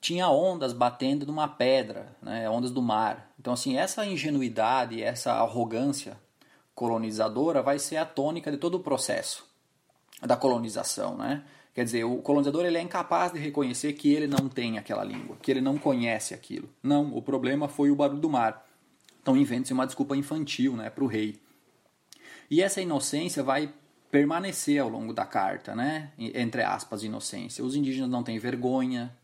tinha 0.00 0.28
ondas 0.28 0.72
batendo 0.72 1.26
numa 1.26 1.48
pedra, 1.48 2.16
né, 2.22 2.48
ondas 2.48 2.70
do 2.70 2.82
mar. 2.82 3.32
Então, 3.38 3.52
assim, 3.52 3.76
essa 3.76 4.06
ingenuidade, 4.06 5.02
essa 5.02 5.32
arrogância 5.32 6.16
colonizadora 6.74 7.62
vai 7.62 7.78
ser 7.78 7.96
a 7.96 8.06
tônica 8.06 8.50
de 8.50 8.56
todo 8.56 8.76
o 8.76 8.80
processo 8.80 9.44
da 10.22 10.36
colonização, 10.36 11.16
né? 11.16 11.44
Quer 11.74 11.84
dizer, 11.84 12.04
o 12.04 12.18
colonizador 12.18 12.64
ele 12.64 12.76
é 12.76 12.82
incapaz 12.82 13.32
de 13.32 13.38
reconhecer 13.38 13.92
que 13.92 14.12
ele 14.12 14.26
não 14.26 14.48
tem 14.48 14.78
aquela 14.78 15.04
língua, 15.04 15.36
que 15.40 15.50
ele 15.50 15.60
não 15.60 15.78
conhece 15.78 16.34
aquilo. 16.34 16.68
Não, 16.82 17.16
o 17.16 17.22
problema 17.22 17.68
foi 17.68 17.90
o 17.90 17.96
barulho 17.96 18.20
do 18.20 18.28
mar. 18.28 18.66
Então 19.22 19.36
inventa-se 19.36 19.72
uma 19.72 19.86
desculpa 19.86 20.16
infantil 20.16 20.74
né, 20.74 20.90
para 20.90 21.04
o 21.04 21.06
rei. 21.06 21.40
E 22.50 22.62
essa 22.62 22.80
inocência 22.80 23.42
vai 23.42 23.72
permanecer 24.10 24.80
ao 24.80 24.88
longo 24.88 25.12
da 25.12 25.24
carta, 25.24 25.74
né? 25.74 26.12
entre 26.18 26.62
aspas, 26.62 27.02
inocência. 27.02 27.64
Os 27.64 27.76
indígenas 27.76 28.10
não 28.10 28.22
têm 28.22 28.38
vergonha, 28.38 29.14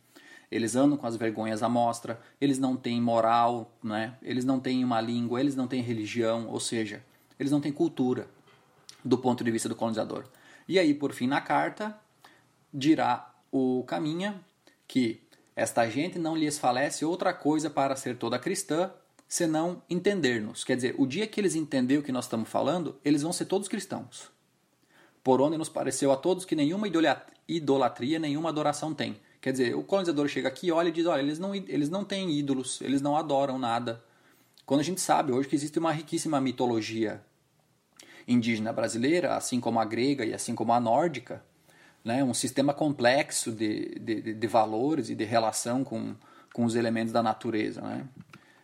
eles 0.50 0.76
andam 0.76 0.96
com 0.96 1.06
as 1.06 1.16
vergonhas 1.16 1.62
à 1.62 1.68
mostra, 1.68 2.20
eles 2.40 2.58
não 2.58 2.76
têm 2.76 3.00
moral, 3.00 3.72
né? 3.82 4.14
eles 4.22 4.44
não 4.44 4.60
têm 4.60 4.84
uma 4.84 5.00
língua, 5.00 5.40
eles 5.40 5.56
não 5.56 5.66
têm 5.66 5.82
religião, 5.82 6.46
ou 6.48 6.60
seja, 6.60 7.02
eles 7.38 7.50
não 7.50 7.60
têm 7.60 7.72
cultura 7.72 8.28
do 9.04 9.18
ponto 9.18 9.42
de 9.42 9.50
vista 9.50 9.68
do 9.68 9.74
colonizador. 9.74 10.24
E 10.68 10.78
aí, 10.78 10.94
por 10.94 11.12
fim, 11.12 11.26
na 11.26 11.40
carta, 11.40 11.98
dirá 12.72 13.32
o 13.50 13.84
Caminha 13.86 14.40
que 14.86 15.20
esta 15.56 15.88
gente 15.88 16.18
não 16.18 16.36
lhes 16.36 16.58
falece 16.58 17.04
outra 17.04 17.32
coisa 17.32 17.70
para 17.70 17.96
ser 17.96 18.16
toda 18.16 18.38
cristã, 18.38 18.90
senão 19.28 19.82
entender-nos. 19.88 20.64
Quer 20.64 20.76
dizer, 20.76 20.94
o 20.98 21.06
dia 21.06 21.26
que 21.26 21.40
eles 21.40 21.54
entenderem 21.54 22.00
o 22.00 22.04
que 22.04 22.12
nós 22.12 22.24
estamos 22.24 22.48
falando, 22.48 22.98
eles 23.04 23.22
vão 23.22 23.32
ser 23.32 23.46
todos 23.46 23.68
cristãos. 23.68 24.33
Por 25.24 25.40
onde 25.40 25.56
nos 25.56 25.68
pareceu 25.68 26.12
a 26.12 26.16
todos 26.16 26.44
que 26.44 26.54
nenhuma 26.54 26.86
idolatria, 27.48 28.18
nenhuma 28.18 28.50
adoração 28.50 28.94
tem. 28.94 29.16
Quer 29.40 29.52
dizer, 29.52 29.74
o 29.74 29.82
colonizador 29.82 30.28
chega 30.28 30.48
aqui, 30.48 30.70
olha 30.70 30.88
e 30.88 30.92
diz: 30.92 31.06
olha, 31.06 31.20
eles 31.20 31.38
não, 31.38 31.54
eles 31.54 31.88
não 31.88 32.04
têm 32.04 32.30
ídolos, 32.30 32.80
eles 32.82 33.02
não 33.02 33.16
adoram 33.16 33.58
nada. 33.58 34.04
Quando 34.66 34.80
a 34.80 34.84
gente 34.84 35.00
sabe 35.00 35.32
hoje 35.32 35.48
que 35.48 35.56
existe 35.56 35.78
uma 35.78 35.92
riquíssima 35.92 36.40
mitologia 36.40 37.22
indígena 38.26 38.72
brasileira, 38.72 39.34
assim 39.34 39.60
como 39.60 39.80
a 39.80 39.84
grega 39.84 40.24
e 40.24 40.32
assim 40.32 40.54
como 40.54 40.72
a 40.72 40.80
nórdica, 40.80 41.42
né, 42.04 42.22
um 42.22 42.34
sistema 42.34 42.72
complexo 42.72 43.52
de, 43.52 43.98
de, 43.98 44.34
de 44.34 44.46
valores 44.46 45.08
e 45.10 45.14
de 45.14 45.24
relação 45.24 45.82
com, 45.82 46.14
com 46.52 46.64
os 46.64 46.74
elementos 46.74 47.12
da 47.12 47.22
natureza. 47.22 47.80
Né? 47.80 48.08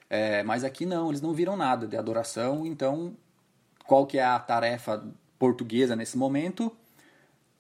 É, 0.08 0.42
mas 0.42 0.64
aqui 0.64 0.84
não, 0.84 1.08
eles 1.08 1.20
não 1.20 1.32
viram 1.32 1.56
nada 1.56 1.86
de 1.86 1.96
adoração, 1.96 2.66
então 2.66 3.16
qual 3.86 4.06
que 4.06 4.18
é 4.18 4.24
a 4.24 4.38
tarefa 4.38 5.02
portuguesa 5.40 5.96
nesse 5.96 6.18
momento? 6.18 6.70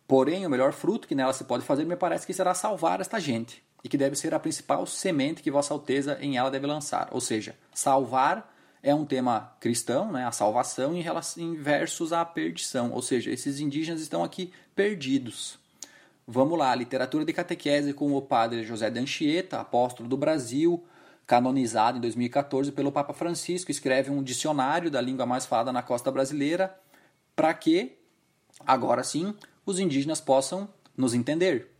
Porém, 0.06 0.44
o 0.44 0.50
melhor 0.50 0.72
fruto 0.72 1.08
que 1.08 1.14
nela 1.14 1.32
se 1.32 1.44
pode 1.44 1.64
fazer 1.64 1.86
me 1.86 1.96
parece 1.96 2.26
que 2.26 2.34
será 2.34 2.52
salvar 2.52 3.00
esta 3.00 3.18
gente, 3.18 3.64
e 3.82 3.88
que 3.88 3.96
deve 3.96 4.14
ser 4.14 4.34
a 4.34 4.38
principal 4.38 4.86
semente 4.86 5.42
que 5.42 5.50
Vossa 5.50 5.72
Alteza 5.72 6.18
em 6.20 6.36
ela 6.36 6.50
deve 6.50 6.66
lançar. 6.66 7.08
Ou 7.10 7.20
seja, 7.20 7.56
salvar 7.72 8.54
é 8.82 8.94
um 8.94 9.06
tema 9.06 9.56
cristão, 9.60 10.12
né, 10.12 10.26
a 10.26 10.32
salvação 10.32 10.94
em, 10.94 11.00
relação, 11.00 11.42
em 11.42 11.56
versus 11.56 12.12
a 12.12 12.24
perdição, 12.24 12.92
ou 12.92 13.00
seja, 13.00 13.30
esses 13.30 13.60
indígenas 13.60 14.00
estão 14.02 14.22
aqui 14.22 14.52
perdidos. 14.74 15.58
Vamos 16.26 16.58
lá, 16.58 16.74
literatura 16.74 17.24
de 17.24 17.32
catequese 17.32 17.94
com 17.94 18.14
o 18.14 18.22
padre 18.22 18.62
José 18.62 18.90
de 18.90 19.00
Anchieta, 19.00 19.60
apóstolo 19.60 20.08
do 20.08 20.16
Brasil, 20.16 20.84
canonizado 21.26 21.98
em 21.98 22.00
2014 22.00 22.72
pelo 22.72 22.92
Papa 22.92 23.14
Francisco, 23.14 23.70
escreve 23.70 24.10
um 24.10 24.22
dicionário 24.22 24.90
da 24.90 25.00
língua 25.00 25.24
mais 25.24 25.46
falada 25.46 25.72
na 25.72 25.82
costa 25.82 26.10
brasileira, 26.10 26.76
para 27.40 27.54
que, 27.54 27.96
agora 28.66 29.02
sim, 29.02 29.34
os 29.64 29.78
indígenas 29.78 30.20
possam 30.20 30.68
nos 30.94 31.14
entender. 31.14 31.70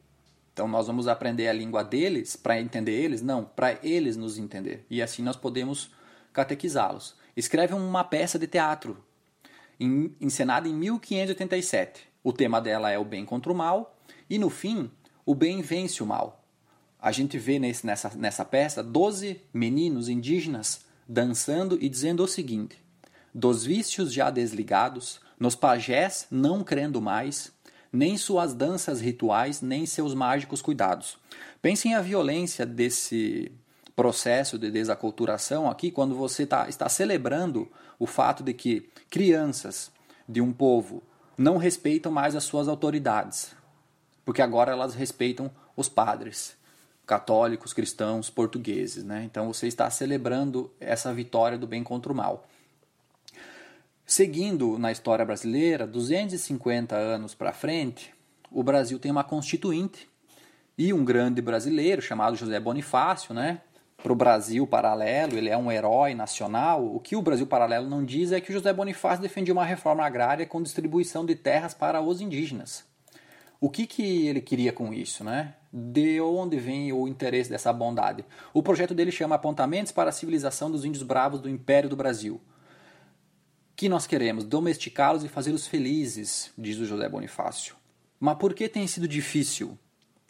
Então 0.54 0.66
nós 0.66 0.86
vamos 0.86 1.06
aprender 1.06 1.48
a 1.48 1.52
língua 1.52 1.84
deles 1.84 2.34
para 2.34 2.58
entender 2.58 2.92
eles? 2.92 3.20
Não, 3.20 3.44
para 3.44 3.78
eles 3.82 4.16
nos 4.16 4.38
entender. 4.38 4.86
E 4.88 5.02
assim 5.02 5.22
nós 5.22 5.36
podemos 5.36 5.90
catequizá-los. 6.32 7.14
Escreve 7.36 7.74
uma 7.74 8.02
peça 8.02 8.38
de 8.38 8.46
teatro, 8.46 9.04
encenada 10.18 10.66
em 10.66 10.72
1587. 10.72 12.08
O 12.24 12.32
tema 12.32 12.58
dela 12.58 12.90
é 12.90 12.98
o 12.98 13.04
bem 13.04 13.26
contra 13.26 13.52
o 13.52 13.54
mal, 13.54 13.98
e 14.30 14.38
no 14.38 14.48
fim, 14.48 14.90
o 15.26 15.34
bem 15.34 15.60
vence 15.60 16.02
o 16.02 16.06
mal. 16.06 16.42
A 16.98 17.12
gente 17.12 17.36
vê 17.36 17.58
nesse, 17.58 17.84
nessa, 17.84 18.10
nessa 18.16 18.46
peça 18.46 18.82
12 18.82 19.42
meninos 19.52 20.08
indígenas 20.08 20.86
dançando 21.06 21.76
e 21.78 21.86
dizendo 21.86 22.24
o 22.24 22.26
seguinte: 22.26 22.82
Dos 23.34 23.62
vícios 23.62 24.10
já 24.10 24.30
desligados, 24.30 25.20
nos 25.40 25.54
pajés 25.54 26.26
não 26.30 26.62
crendo 26.62 27.00
mais, 27.00 27.50
nem 27.90 28.16
suas 28.18 28.54
danças 28.54 29.00
rituais, 29.00 29.62
nem 29.62 29.86
seus 29.86 30.14
mágicos 30.14 30.60
cuidados. 30.60 31.18
Pensem 31.62 31.94
a 31.94 32.02
violência 32.02 32.66
desse 32.66 33.50
processo 33.96 34.58
de 34.58 34.70
desaculturação 34.70 35.68
aqui, 35.68 35.90
quando 35.90 36.14
você 36.14 36.46
tá, 36.46 36.68
está 36.68 36.88
celebrando 36.88 37.68
o 37.98 38.06
fato 38.06 38.42
de 38.42 38.54
que 38.54 38.88
crianças 39.10 39.90
de 40.28 40.40
um 40.40 40.52
povo 40.52 41.02
não 41.36 41.56
respeitam 41.56 42.12
mais 42.12 42.36
as 42.36 42.44
suas 42.44 42.68
autoridades, 42.68 43.52
porque 44.24 44.42
agora 44.42 44.72
elas 44.72 44.94
respeitam 44.94 45.50
os 45.76 45.88
padres 45.88 46.56
católicos, 47.06 47.72
cristãos, 47.72 48.30
portugueses. 48.30 49.02
Né? 49.02 49.24
Então 49.24 49.52
você 49.52 49.66
está 49.66 49.90
celebrando 49.90 50.70
essa 50.78 51.12
vitória 51.12 51.58
do 51.58 51.66
bem 51.66 51.82
contra 51.82 52.12
o 52.12 52.14
mal. 52.14 52.46
Seguindo 54.10 54.76
na 54.76 54.90
história 54.90 55.24
brasileira, 55.24 55.86
250 55.86 56.96
anos 56.96 57.32
para 57.32 57.52
frente, 57.52 58.12
o 58.50 58.60
Brasil 58.60 58.98
tem 58.98 59.12
uma 59.12 59.22
constituinte 59.22 60.10
e 60.76 60.92
um 60.92 61.04
grande 61.04 61.40
brasileiro 61.40 62.02
chamado 62.02 62.34
José 62.34 62.58
Bonifácio, 62.58 63.32
né, 63.32 63.60
para 64.02 64.12
o 64.12 64.16
Brasil 64.16 64.66
Paralelo, 64.66 65.38
ele 65.38 65.48
é 65.48 65.56
um 65.56 65.70
herói 65.70 66.16
nacional. 66.16 66.84
O 66.84 66.98
que 66.98 67.14
o 67.14 67.22
Brasil 67.22 67.46
Paralelo 67.46 67.88
não 67.88 68.04
diz 68.04 68.32
é 68.32 68.40
que 68.40 68.52
José 68.52 68.72
Bonifácio 68.72 69.22
defendia 69.22 69.54
uma 69.54 69.64
reforma 69.64 70.04
agrária 70.04 70.44
com 70.44 70.60
distribuição 70.60 71.24
de 71.24 71.36
terras 71.36 71.72
para 71.72 72.00
os 72.00 72.20
indígenas. 72.20 72.84
O 73.60 73.70
que, 73.70 73.86
que 73.86 74.26
ele 74.26 74.40
queria 74.40 74.72
com 74.72 74.92
isso, 74.92 75.22
né? 75.22 75.54
De 75.72 76.20
onde 76.20 76.58
vem 76.58 76.92
o 76.92 77.06
interesse 77.06 77.48
dessa 77.48 77.72
bondade? 77.72 78.24
O 78.52 78.60
projeto 78.60 78.92
dele 78.92 79.12
chama 79.12 79.36
Apontamentos 79.36 79.92
para 79.92 80.10
a 80.10 80.12
Civilização 80.12 80.68
dos 80.68 80.84
Índios 80.84 81.04
Bravos 81.04 81.40
do 81.40 81.48
Império 81.48 81.88
do 81.88 81.94
Brasil. 81.94 82.40
Que 83.80 83.88
nós 83.88 84.06
queremos 84.06 84.44
domesticá-los 84.44 85.24
e 85.24 85.28
fazê-los 85.30 85.66
felizes, 85.66 86.52
diz 86.58 86.76
o 86.76 86.84
José 86.84 87.08
Bonifácio. 87.08 87.74
Mas 88.20 88.36
por 88.36 88.52
que 88.52 88.68
tem 88.68 88.86
sido 88.86 89.08
difícil 89.08 89.78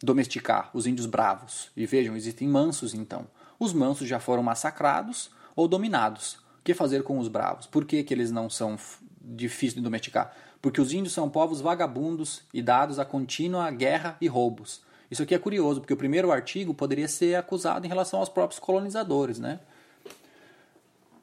domesticar 0.01 0.71
os 0.73 0.87
índios 0.87 1.05
bravos? 1.05 1.69
E 1.77 1.85
vejam, 1.85 2.15
existem 2.15 2.47
mansos 2.47 2.95
então 2.95 3.27
os 3.59 3.73
mansos 3.73 4.07
já 4.07 4.21
foram 4.21 4.41
massacrados 4.41 5.33
ou 5.57 5.67
dominados. 5.67 6.35
O 6.61 6.63
que 6.63 6.73
fazer 6.75 7.03
com 7.03 7.19
os 7.19 7.27
bravos? 7.27 7.67
Por 7.67 7.85
que, 7.85 8.05
que 8.05 8.15
eles 8.15 8.31
não 8.31 8.49
são 8.49 8.79
difíceis 9.21 9.75
de 9.75 9.81
domesticar? 9.81 10.33
Porque 10.63 10.81
os 10.81 10.93
índios 10.93 11.13
são 11.13 11.29
povos 11.29 11.61
vagabundos 11.61 12.43
e 12.55 12.63
dados 12.63 13.01
a 13.01 13.05
contínua 13.05 13.69
guerra 13.73 14.17
e 14.21 14.29
roubos. 14.29 14.81
Isso 15.11 15.25
aqui 15.25 15.35
é 15.35 15.39
curioso, 15.41 15.81
porque 15.81 15.93
o 15.93 15.97
primeiro 15.97 16.31
artigo 16.31 16.73
poderia 16.73 17.09
ser 17.09 17.35
acusado 17.35 17.85
em 17.85 17.89
relação 17.89 18.21
aos 18.21 18.29
próprios 18.29 18.61
colonizadores, 18.61 19.41
né? 19.41 19.59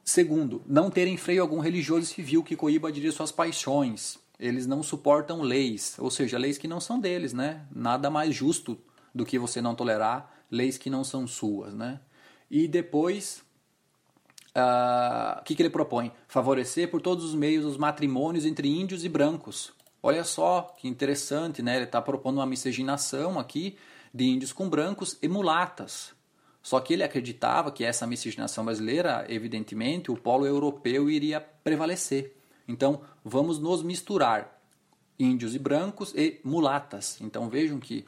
Segundo, 0.08 0.62
não 0.66 0.90
terem 0.90 1.18
freio 1.18 1.42
algum 1.42 1.58
religioso 1.58 2.06
civil 2.06 2.42
que 2.42 2.56
coíba 2.56 2.90
de 2.90 3.12
suas 3.12 3.30
paixões. 3.30 4.18
Eles 4.40 4.66
não 4.66 4.82
suportam 4.82 5.42
leis, 5.42 5.96
ou 5.98 6.10
seja, 6.10 6.38
leis 6.38 6.56
que 6.56 6.66
não 6.66 6.80
são 6.80 6.98
deles, 6.98 7.34
né? 7.34 7.66
Nada 7.70 8.08
mais 8.08 8.34
justo 8.34 8.80
do 9.14 9.26
que 9.26 9.38
você 9.38 9.60
não 9.60 9.74
tolerar 9.74 10.32
leis 10.50 10.78
que 10.78 10.88
não 10.88 11.04
são 11.04 11.26
suas, 11.26 11.74
né? 11.74 12.00
E 12.50 12.66
depois, 12.66 13.42
ah, 14.54 15.34
o 15.36 15.40
uh, 15.42 15.44
que, 15.44 15.54
que 15.54 15.60
ele 15.60 15.68
propõe? 15.68 16.10
Favorecer 16.26 16.90
por 16.90 17.02
todos 17.02 17.22
os 17.22 17.34
meios 17.34 17.66
os 17.66 17.76
matrimônios 17.76 18.46
entre 18.46 18.66
índios 18.66 19.04
e 19.04 19.10
brancos. 19.10 19.74
Olha 20.02 20.24
só 20.24 20.74
que 20.78 20.88
interessante, 20.88 21.60
né? 21.60 21.76
Ele 21.76 21.84
está 21.84 22.00
propondo 22.00 22.38
uma 22.38 22.46
miscigenação 22.46 23.38
aqui 23.38 23.76
de 24.14 24.24
índios 24.24 24.54
com 24.54 24.70
brancos 24.70 25.18
e 25.20 25.28
mulatas. 25.28 26.16
Só 26.68 26.80
que 26.80 26.92
ele 26.92 27.02
acreditava 27.02 27.72
que 27.72 27.82
essa 27.82 28.06
miscigenação 28.06 28.62
brasileira, 28.62 29.24
evidentemente, 29.26 30.10
o 30.10 30.16
polo 30.18 30.44
europeu 30.44 31.08
iria 31.08 31.40
prevalecer. 31.40 32.36
Então, 32.68 33.00
vamos 33.24 33.58
nos 33.58 33.82
misturar 33.82 34.60
índios 35.18 35.54
e 35.54 35.58
brancos 35.58 36.12
e 36.14 36.38
mulatas. 36.44 37.18
Então, 37.22 37.48
vejam 37.48 37.80
que 37.80 38.04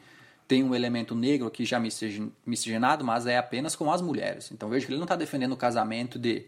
tem 0.47 0.63
um 0.63 0.75
elemento 0.75 1.15
negro 1.15 1.47
aqui 1.47 1.65
já 1.65 1.81
miscigenado, 2.45 3.03
mas 3.03 3.27
é 3.27 3.39
apenas 3.39 3.75
com 3.75 3.91
as 3.91 4.03
mulheres. 4.03 4.53
Então 4.53 4.69
veja 4.69 4.85
que 4.85 4.93
ele 4.93 4.99
não 4.99 5.05
está 5.05 5.17
defendendo 5.17 5.53
o 5.53 5.57
casamento 5.57 6.19
de 6.19 6.45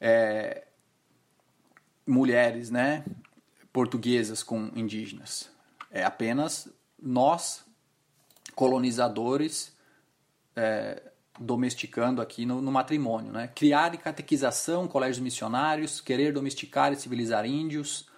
é, 0.00 0.64
mulheres, 2.06 2.70
né? 2.70 3.04
portuguesas 3.70 4.42
com 4.42 4.70
indígenas. 4.74 5.50
É 5.90 6.04
apenas 6.04 6.72
nós, 6.98 7.66
colonizadores, 8.54 9.76
é, 10.56 11.02
domesticando 11.40 12.20
aqui 12.20 12.44
no, 12.44 12.60
no, 12.60 12.72
matrimônio. 12.72 13.32
Né? 13.32 13.48
Criar 13.54 13.94
e 13.94 13.98
catequização, 13.98 14.88
colégios 14.88 15.20
missionários, 15.20 16.00
querer 16.00 16.32
domesticar 16.32 16.92
e 16.92 16.96
civilizar 16.96 17.44
índios, 17.46 18.08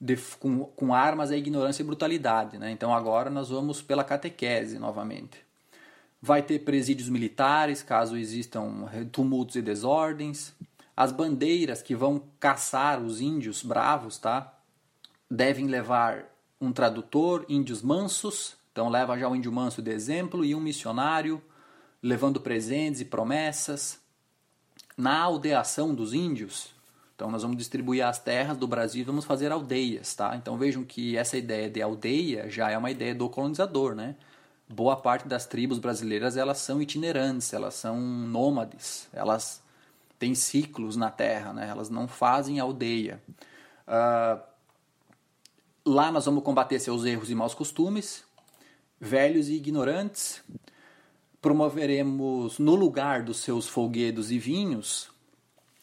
de, 0.00 0.16
com, 0.38 0.64
com, 0.64 0.92
armas 0.92 1.30
é 1.30 1.36
ignorância 1.36 1.82
e 1.82 1.86
brutalidade. 1.86 2.58
Né? 2.58 2.70
Então 2.70 2.94
agora 2.94 3.30
nós 3.30 3.48
vamos 3.48 3.80
pela 3.82 4.04
catequese 4.04 4.78
novamente. 4.78 5.44
Vai 6.20 6.42
ter 6.42 6.60
presídios 6.60 7.08
militares, 7.08 7.82
caso 7.82 8.16
existam 8.16 8.88
tumultos 9.12 9.56
e 9.56 9.62
desordens. 9.62 10.54
As 10.96 11.12
bandeiras 11.12 11.82
que 11.82 11.94
vão 11.94 12.22
caçar 12.40 13.00
os 13.02 13.20
índios 13.20 13.62
bravos, 13.62 14.16
tá? 14.16 14.54
Devem 15.30 15.66
levar 15.66 16.24
um 16.60 16.72
tradutor, 16.72 17.44
índios 17.46 17.82
mansos, 17.82 18.56
então 18.72 18.88
leva 18.88 19.18
já 19.18 19.28
o 19.28 19.36
índio 19.36 19.52
manso 19.52 19.82
de 19.82 19.90
exemplo, 19.90 20.44
e 20.44 20.54
um 20.54 20.60
missionário, 20.60 21.42
levando 22.04 22.38
presentes 22.38 23.00
e 23.00 23.04
promessas. 23.06 23.98
Na 24.96 25.18
aldeação 25.22 25.92
dos 25.92 26.12
índios, 26.12 26.72
então 27.16 27.30
nós 27.30 27.42
vamos 27.42 27.56
distribuir 27.56 28.06
as 28.06 28.18
terras 28.18 28.56
do 28.56 28.68
Brasil 28.68 29.00
e 29.00 29.04
vamos 29.04 29.24
fazer 29.24 29.50
aldeias, 29.50 30.14
tá? 30.14 30.36
Então 30.36 30.56
vejam 30.56 30.84
que 30.84 31.16
essa 31.16 31.36
ideia 31.36 31.68
de 31.68 31.82
aldeia 31.82 32.48
já 32.48 32.70
é 32.70 32.78
uma 32.78 32.90
ideia 32.90 33.12
do 33.12 33.28
colonizador, 33.28 33.96
né? 33.96 34.14
Boa 34.68 34.94
parte 34.96 35.26
das 35.26 35.46
tribos 35.46 35.80
brasileiras 35.80 36.36
elas 36.36 36.58
são 36.58 36.80
itinerantes, 36.80 37.52
elas 37.52 37.74
são 37.74 37.98
nômades, 37.98 39.08
elas 39.12 39.60
têm 40.16 40.34
ciclos 40.34 40.94
na 40.94 41.10
terra, 41.10 41.52
né? 41.52 41.68
Elas 41.68 41.90
não 41.90 42.06
fazem 42.06 42.60
aldeia. 42.60 43.20
Uh, 43.88 44.40
lá 45.84 46.12
nós 46.12 46.24
vamos 46.24 46.44
combater 46.44 46.78
seus 46.78 47.04
erros 47.04 47.30
e 47.30 47.34
maus 47.34 47.54
costumes, 47.54 48.22
velhos 49.00 49.48
e 49.48 49.54
ignorantes. 49.54 50.40
Promoveremos 51.44 52.58
no 52.58 52.74
lugar 52.74 53.22
dos 53.22 53.36
seus 53.36 53.68
folguedos 53.68 54.30
e 54.30 54.38
vinhos 54.38 55.10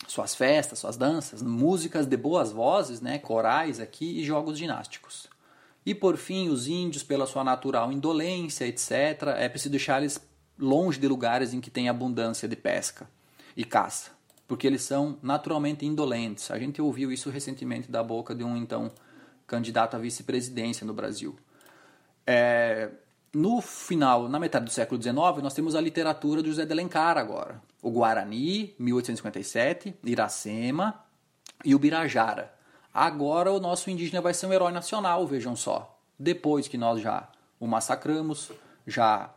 suas 0.08 0.34
festas, 0.34 0.80
suas 0.80 0.98
danças, 0.98 1.44
músicas 1.44 2.08
de 2.08 2.18
boas 2.18 2.52
vozes, 2.52 3.00
né, 3.00 3.20
corais 3.20 3.80
aqui 3.80 4.20
e 4.20 4.24
jogos 4.24 4.58
ginásticos. 4.58 5.28
E 5.86 5.94
por 5.94 6.18
fim, 6.18 6.50
os 6.50 6.68
índios, 6.68 7.04
pela 7.04 7.28
sua 7.28 7.44
natural 7.44 7.92
indolência, 7.92 8.66
etc., 8.66 9.36
é 9.38 9.48
preciso 9.48 9.70
deixar 9.70 10.00
eles 10.02 10.20
longe 10.58 11.00
de 11.00 11.08
lugares 11.08 11.54
em 11.54 11.62
que 11.62 11.70
tem 11.70 11.88
abundância 11.88 12.48
de 12.48 12.56
pesca 12.56 13.08
e 13.56 13.64
caça, 13.64 14.10
porque 14.48 14.66
eles 14.66 14.82
são 14.82 15.20
naturalmente 15.22 15.86
indolentes. 15.86 16.50
A 16.50 16.58
gente 16.58 16.82
ouviu 16.82 17.12
isso 17.12 17.30
recentemente 17.30 17.92
da 17.92 18.02
boca 18.02 18.34
de 18.34 18.44
um 18.44 18.58
então 18.58 18.92
candidato 19.46 19.96
à 19.96 20.00
vice-presidência 20.00 20.88
no 20.88 20.94
Brasil. 20.96 21.36
É, 22.26 22.90
no 23.34 23.62
final, 23.62 24.28
na 24.28 24.40
metade 24.40 24.66
do 24.66 24.72
século 24.72 25.02
XIX, 25.02 25.16
nós 25.42 25.54
temos 25.54 25.76
a 25.76 25.82
literatura 25.82 26.42
do 26.42 26.50
José 26.50 26.66
de 26.66 26.72
Alencar 26.72 27.18
agora 27.18 27.62
o 27.82 27.90
Guarani, 27.90 28.76
1857, 28.78 29.96
Iracema 30.04 31.04
e 31.66 31.74
o 31.74 31.80
Birajara. 31.80 32.54
Agora 32.94 33.52
o 33.52 33.60
nosso 33.60 33.90
indígena 33.90 34.22
vai 34.22 34.34
ser 34.34 34.46
um 34.46 34.54
herói 34.54 34.72
nacional, 34.72 35.26
vejam 35.26 35.56
só. 35.56 35.98
Depois 36.20 36.68
que 36.68 36.78
nós 36.78 37.02
já 37.02 37.28
o 37.60 37.66
massacramos, 37.66 38.52
já 38.86 39.34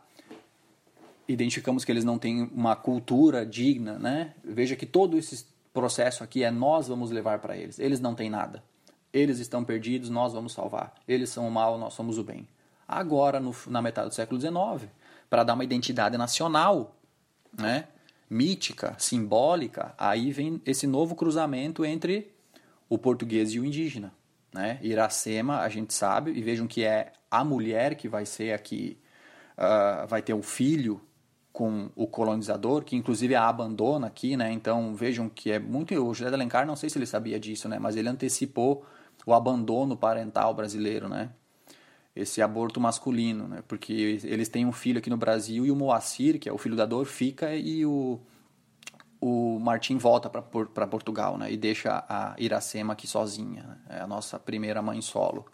identificamos 1.27 1.83
que 1.83 1.91
eles 1.91 2.03
não 2.03 2.19
têm 2.19 2.43
uma 2.53 2.75
cultura 2.75 3.45
digna, 3.45 3.97
né? 3.97 4.33
Veja 4.43 4.75
que 4.75 4.85
todo 4.85 5.17
esse 5.17 5.47
processo 5.73 6.23
aqui 6.23 6.43
é 6.43 6.51
nós 6.51 6.87
vamos 6.87 7.09
levar 7.09 7.39
para 7.39 7.57
eles. 7.57 7.79
Eles 7.79 7.99
não 7.99 8.13
têm 8.13 8.29
nada. 8.29 8.63
Eles 9.11 9.39
estão 9.39 9.63
perdidos, 9.63 10.09
nós 10.09 10.33
vamos 10.33 10.53
salvar. 10.53 10.93
Eles 11.07 11.29
são 11.29 11.47
o 11.47 11.51
mal, 11.51 11.77
nós 11.77 11.93
somos 11.93 12.17
o 12.17 12.23
bem. 12.23 12.47
Agora, 12.87 13.39
no, 13.39 13.55
na 13.67 13.81
metade 13.81 14.09
do 14.09 14.13
século 14.13 14.39
XIX, 14.39 14.89
para 15.29 15.43
dar 15.43 15.53
uma 15.53 15.63
identidade 15.63 16.17
nacional, 16.17 16.95
né? 17.57 17.87
mítica, 18.29 18.95
simbólica, 18.97 19.93
aí 19.97 20.31
vem 20.31 20.61
esse 20.65 20.87
novo 20.87 21.15
cruzamento 21.15 21.85
entre 21.85 22.33
o 22.89 22.97
português 22.97 23.51
e 23.51 23.59
o 23.59 23.65
indígena. 23.65 24.13
Né? 24.53 24.79
Iracema, 24.81 25.59
a 25.59 25.69
gente 25.69 25.93
sabe, 25.93 26.31
e 26.31 26.41
vejam 26.41 26.67
que 26.67 26.83
é 26.83 27.11
a 27.29 27.43
mulher 27.43 27.95
que 27.95 28.07
vai 28.07 28.25
ser 28.25 28.53
aqui, 28.53 28.97
uh, 29.57 30.07
vai 30.07 30.21
ter 30.21 30.33
um 30.33 30.41
filho 30.41 31.01
com 31.51 31.89
o 31.95 32.05
colonizador, 32.05 32.83
que 32.83 32.95
inclusive 32.95 33.33
a 33.33 33.47
abandona 33.47 34.07
aqui, 34.07 34.35
né? 34.35 34.51
Então 34.51 34.93
vejam 34.93 35.29
que 35.29 35.51
é 35.51 35.57
muito. 35.57 35.95
O 35.95 36.13
José 36.13 36.27
de 36.27 36.35
Alencar, 36.35 36.67
não 36.67 36.75
sei 36.75 36.89
se 36.89 36.97
ele 36.97 37.05
sabia 37.05 37.39
disso, 37.39 37.69
né? 37.69 37.79
Mas 37.79 37.95
ele 37.95 38.09
antecipou 38.09 38.85
o 39.25 39.33
abandono 39.33 39.95
parental 39.95 40.53
brasileiro, 40.53 41.07
né? 41.07 41.29
Esse 42.15 42.41
aborto 42.41 42.79
masculino, 42.79 43.47
né? 43.47 43.63
Porque 43.67 43.91
eles 44.23 44.47
têm 44.47 44.65
um 44.65 44.71
filho 44.71 44.99
aqui 44.99 45.09
no 45.09 45.17
Brasil 45.17 45.65
e 45.65 45.71
o 45.71 45.75
Moacir, 45.75 46.39
que 46.39 46.47
é 46.47 46.53
o 46.53 46.57
filho 46.57 46.75
da 46.75 46.85
dor, 46.85 47.05
fica 47.05 47.55
e 47.55 47.85
o 47.85 48.19
o 49.19 49.57
Martim 49.59 49.97
volta 49.97 50.29
para 50.29 50.87
Portugal, 50.87 51.35
né? 51.35 51.51
E 51.51 51.57
deixa 51.57 52.05
a 52.07 52.35
Iracema 52.37 52.93
aqui 52.93 53.07
sozinha. 53.07 53.63
Né? 53.63 53.77
É 53.97 54.01
a 54.01 54.07
nossa 54.07 54.37
primeira 54.37 54.83
mãe 54.83 55.01
solo. 55.01 55.45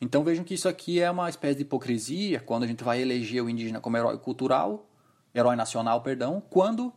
Então 0.00 0.22
vejam 0.22 0.44
que 0.44 0.54
isso 0.54 0.68
aqui 0.68 1.00
é 1.00 1.10
uma 1.10 1.28
espécie 1.28 1.56
de 1.56 1.62
hipocrisia 1.62 2.40
quando 2.40 2.62
a 2.62 2.66
gente 2.66 2.84
vai 2.84 3.02
eleger 3.02 3.42
o 3.42 3.50
indígena 3.50 3.80
como 3.80 3.96
herói 3.96 4.16
cultural, 4.16 4.88
herói 5.34 5.56
nacional, 5.56 6.00
perdão, 6.02 6.40
quando 6.48 6.92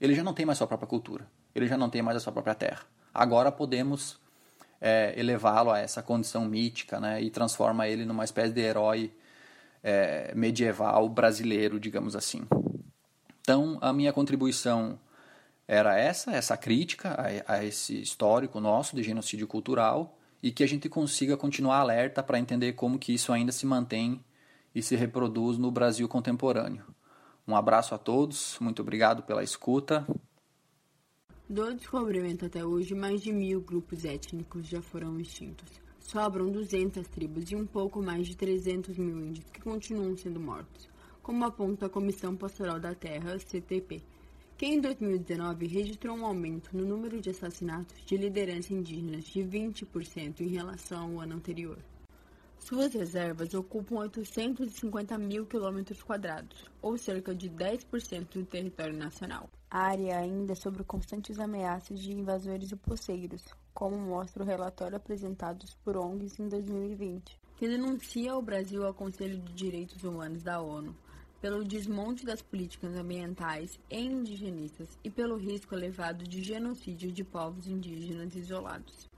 ele 0.00 0.14
já 0.14 0.22
não 0.22 0.34
tem 0.34 0.44
mais 0.44 0.58
sua 0.58 0.66
própria 0.66 0.88
cultura, 0.88 1.26
ele 1.54 1.66
já 1.66 1.78
não 1.78 1.88
tem 1.88 2.02
mais 2.02 2.16
a 2.16 2.20
sua 2.20 2.32
própria 2.32 2.54
terra. 2.54 2.82
Agora 3.14 3.50
podemos 3.52 4.18
é, 4.86 5.14
elevá-lo 5.16 5.70
a 5.70 5.78
essa 5.78 6.02
condição 6.02 6.44
mítica, 6.44 7.00
né? 7.00 7.22
E 7.22 7.30
transforma 7.30 7.88
ele 7.88 8.04
numa 8.04 8.22
espécie 8.22 8.52
de 8.52 8.60
herói 8.60 9.10
é, 9.82 10.30
medieval 10.34 11.08
brasileiro, 11.08 11.80
digamos 11.80 12.14
assim. 12.14 12.46
Então 13.40 13.78
a 13.80 13.94
minha 13.94 14.12
contribuição 14.12 14.98
era 15.66 15.98
essa, 15.98 16.32
essa 16.32 16.54
crítica 16.54 17.16
a, 17.46 17.54
a 17.54 17.64
esse 17.64 17.98
histórico 17.98 18.60
nosso 18.60 18.94
de 18.94 19.02
genocídio 19.02 19.46
cultural 19.46 20.18
e 20.42 20.52
que 20.52 20.62
a 20.62 20.68
gente 20.68 20.86
consiga 20.90 21.34
continuar 21.34 21.78
alerta 21.78 22.22
para 22.22 22.38
entender 22.38 22.74
como 22.74 22.98
que 22.98 23.14
isso 23.14 23.32
ainda 23.32 23.52
se 23.52 23.64
mantém 23.64 24.22
e 24.74 24.82
se 24.82 24.94
reproduz 24.96 25.56
no 25.56 25.70
Brasil 25.70 26.06
contemporâneo. 26.06 26.84
Um 27.48 27.56
abraço 27.56 27.94
a 27.94 27.98
todos, 27.98 28.58
muito 28.60 28.82
obrigado 28.82 29.22
pela 29.22 29.42
escuta. 29.42 30.06
Do 31.46 31.74
descobrimento 31.74 32.46
até 32.46 32.64
hoje, 32.64 32.94
mais 32.94 33.20
de 33.20 33.30
mil 33.30 33.60
grupos 33.60 34.06
étnicos 34.06 34.66
já 34.66 34.80
foram 34.80 35.20
extintos. 35.20 35.68
Sobram 36.00 36.50
200 36.50 37.06
tribos 37.06 37.50
e 37.50 37.54
um 37.54 37.66
pouco 37.66 38.02
mais 38.02 38.26
de 38.26 38.34
300 38.34 38.96
mil 38.96 39.20
índios 39.20 39.50
que 39.50 39.60
continuam 39.60 40.16
sendo 40.16 40.40
mortos, 40.40 40.88
como 41.22 41.44
aponta 41.44 41.84
a 41.84 41.90
Comissão 41.90 42.34
Pastoral 42.34 42.80
da 42.80 42.94
Terra, 42.94 43.38
CTP, 43.38 44.02
que 44.56 44.64
em 44.64 44.80
2019 44.80 45.66
registrou 45.66 46.16
um 46.16 46.24
aumento 46.24 46.74
no 46.74 46.86
número 46.86 47.20
de 47.20 47.28
assassinatos 47.28 48.02
de 48.06 48.16
lideranças 48.16 48.70
indígenas 48.70 49.24
de 49.24 49.40
20% 49.40 50.40
em 50.40 50.48
relação 50.48 51.12
ao 51.12 51.20
ano 51.20 51.34
anterior. 51.34 51.76
Suas 52.58 52.94
reservas 52.94 53.52
ocupam 53.52 53.96
850 53.96 55.18
mil 55.18 55.44
quilômetros 55.44 56.02
quadrados, 56.02 56.64
ou 56.80 56.96
cerca 56.96 57.34
de 57.34 57.50
10% 57.50 58.28
do 58.32 58.46
território 58.46 58.96
nacional. 58.96 59.50
Área 59.76 60.20
ainda 60.20 60.54
sobre 60.54 60.84
constantes 60.84 61.36
ameaças 61.40 61.98
de 61.98 62.12
invasores 62.12 62.70
e 62.70 62.76
poceiros, 62.76 63.42
como 63.74 63.98
mostra 63.98 64.44
o 64.44 64.46
relatório 64.46 64.96
apresentado 64.96 65.66
por 65.82 65.96
ONGs 65.96 66.38
em 66.38 66.46
2020, 66.46 67.40
que 67.56 67.66
denuncia 67.66 68.30
ao 68.30 68.40
Brasil 68.40 68.86
ao 68.86 68.94
Conselho 68.94 69.36
de 69.36 69.52
Direitos 69.52 70.04
Humanos 70.04 70.44
da 70.44 70.60
ONU 70.60 70.94
pelo 71.40 71.64
desmonte 71.64 72.24
das 72.24 72.40
políticas 72.40 72.96
ambientais 72.96 73.76
e 73.90 73.98
indigenistas 73.98 74.96
e 75.02 75.10
pelo 75.10 75.36
risco 75.36 75.74
elevado 75.74 76.22
de 76.22 76.40
genocídio 76.40 77.10
de 77.10 77.24
povos 77.24 77.66
indígenas 77.66 78.36
isolados. 78.36 79.10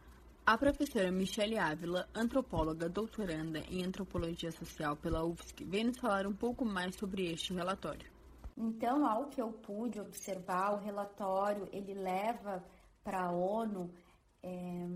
A 0.47 0.57
professora 0.57 1.13
Michele 1.13 1.59
Ávila, 1.59 2.09
antropóloga 2.15 2.89
doutoranda 2.89 3.59
em 3.69 3.85
antropologia 3.85 4.53
social 4.53 4.97
pela 4.97 5.23
UFSC, 5.23 5.67
vem 5.67 5.85
nos 5.85 5.99
falar 5.99 6.27
um 6.27 6.33
pouco 6.33 6.65
mais 6.65 6.97
sobre 6.97 7.31
este 7.31 7.53
relatório. 7.53 8.16
Então, 8.57 9.07
ao 9.07 9.27
que 9.27 9.41
eu 9.41 9.53
pude 9.53 10.01
observar, 10.01 10.73
o 10.73 10.79
relatório 10.79 11.69
ele 11.73 11.93
leva 11.93 12.65
para 13.05 13.25
a 13.25 13.31
ONU 13.31 13.93
é, 14.43 14.89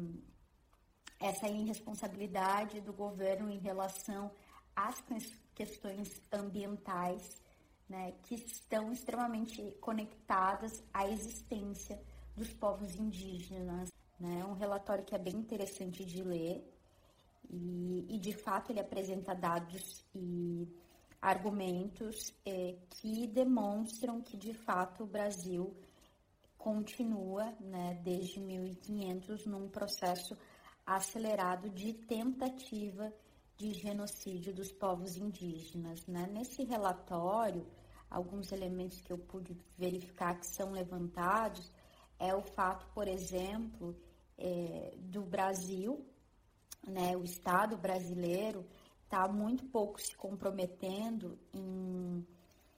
essa 1.20 1.46
irresponsabilidade 1.46 2.80
do 2.80 2.92
governo 2.92 3.50
em 3.50 3.58
relação 3.58 4.30
às 4.74 5.02
questões 5.54 6.22
ambientais, 6.32 7.42
né, 7.86 8.14
que 8.22 8.36
estão 8.36 8.90
extremamente 8.90 9.76
conectadas 9.80 10.82
à 10.94 11.06
existência 11.06 12.00
dos 12.34 12.52
povos 12.54 12.94
indígenas. 12.94 13.92
Né? 14.18 14.40
É 14.40 14.44
um 14.44 14.54
relatório 14.54 15.04
que 15.04 15.14
é 15.14 15.18
bem 15.18 15.36
interessante 15.36 16.04
de 16.04 16.22
ler 16.22 16.64
e, 17.50 18.06
e 18.08 18.18
de 18.18 18.32
fato 18.32 18.70
ele 18.70 18.80
apresenta 18.80 19.34
dados 19.34 20.06
e 20.14 20.66
argumentos 21.20 22.32
é, 22.46 22.76
que 22.88 23.26
demonstram 23.26 24.20
que 24.22 24.36
de 24.36 24.54
fato 24.54 25.04
o 25.04 25.06
Brasil 25.06 25.76
continua, 26.56 27.54
né, 27.60 28.00
desde 28.02 28.40
1500 28.40 29.46
num 29.46 29.68
processo 29.68 30.36
acelerado 30.84 31.70
de 31.70 31.92
tentativa 31.92 33.12
de 33.56 33.72
genocídio 33.74 34.54
dos 34.54 34.72
povos 34.72 35.16
indígenas. 35.16 36.06
Né? 36.06 36.26
Nesse 36.32 36.64
relatório, 36.64 37.66
alguns 38.10 38.52
elementos 38.52 39.00
que 39.00 39.12
eu 39.12 39.18
pude 39.18 39.56
verificar 39.76 40.38
que 40.38 40.46
são 40.46 40.72
levantados 40.72 41.70
é 42.18 42.34
o 42.34 42.42
fato, 42.42 42.86
por 42.94 43.06
exemplo, 43.06 43.96
é, 44.36 44.94
do 44.98 45.22
Brasil, 45.22 46.04
né, 46.86 47.16
o 47.16 47.24
Estado 47.24 47.76
brasileiro 47.76 48.66
está 49.10 49.26
muito 49.26 49.64
pouco 49.64 50.00
se 50.00 50.16
comprometendo 50.16 51.36
em 51.52 52.24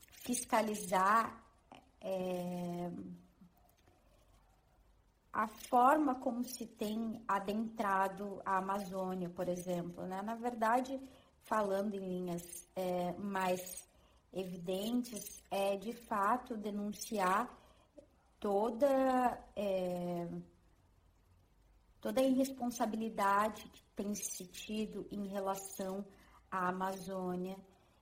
fiscalizar 0.09 1.45
é, 2.01 2.91
a 5.30 5.47
forma 5.47 6.14
como 6.14 6.43
se 6.43 6.64
tem 6.64 7.22
adentrado 7.28 8.41
a 8.47 8.57
Amazônia, 8.57 9.28
por 9.28 9.47
exemplo. 9.47 10.07
Né? 10.07 10.22
Na 10.22 10.35
verdade, 10.35 10.99
falando 11.43 11.93
em 11.93 11.99
linhas 11.99 12.66
é, 12.74 13.12
mais 13.18 13.87
evidentes, 14.33 15.43
é 15.51 15.76
de 15.76 15.93
fato 15.93 16.57
denunciar 16.57 17.55
toda, 18.41 19.39
é, 19.55 20.26
toda 22.01 22.22
a 22.22 22.24
irresponsabilidade 22.24 23.68
que 23.68 23.83
tem 23.95 24.14
se 24.14 24.47
tido 24.47 25.07
em 25.11 25.26
relação 25.26 26.07
à 26.53 26.68
Amazônia 26.68 27.57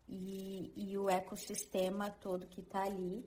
e, 0.09 0.72
e 0.74 0.98
o 0.98 1.09
ecossistema 1.09 2.11
todo 2.11 2.48
que 2.48 2.61
está 2.61 2.82
ali, 2.82 3.24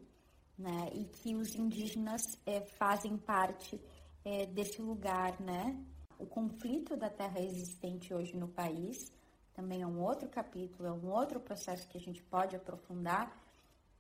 né? 0.58 0.90
E 0.94 1.06
que 1.06 1.34
os 1.34 1.56
indígenas 1.56 2.22
é, 2.46 2.60
fazem 2.62 3.18
parte 3.18 3.82
é, 4.26 4.46
desse 4.46 4.82
lugar, 4.82 5.40
né? 5.40 5.82
O 6.20 6.26
conflito 6.26 6.98
da 6.98 7.10
terra 7.10 7.40
existente 7.40 8.14
hoje 8.14 8.36
no 8.36 8.50
país 8.50 9.12
também 9.54 9.82
é 9.82 9.88
um 9.88 10.02
outro 10.02 10.28
capítulo, 10.30 10.88
é 10.88 10.92
um 10.92 11.10
outro 11.10 11.40
processo 11.40 11.88
que 11.88 11.98
a 11.98 12.02
gente 12.02 12.22
pode 12.24 12.56
aprofundar, 12.56 13.32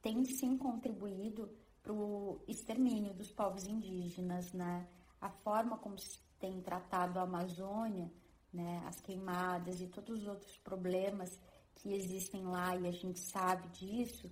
tem 0.02 0.26
sim 0.26 0.58
contribuído 0.58 1.50
para 1.82 1.94
o 1.94 2.42
extermínio 2.48 3.14
dos 3.14 3.32
povos 3.32 3.66
indígenas, 3.66 4.52
né? 4.52 4.88
A 5.22 5.30
forma 5.30 5.78
como 5.78 5.98
se 5.98 6.20
tem 6.40 6.60
tratado 6.62 7.20
a 7.20 7.24
Amazônia, 7.24 8.12
né? 8.54 8.84
As 8.88 9.00
queimadas 9.02 9.82
e 9.82 9.88
todos 9.88 10.22
os 10.22 10.28
outros 10.28 10.58
problemas 10.58 11.40
que 11.76 11.94
existem 11.94 12.44
lá 12.46 12.76
e 12.76 12.88
a 12.88 12.92
gente 12.92 13.20
sabe 13.20 13.68
disso, 13.70 14.32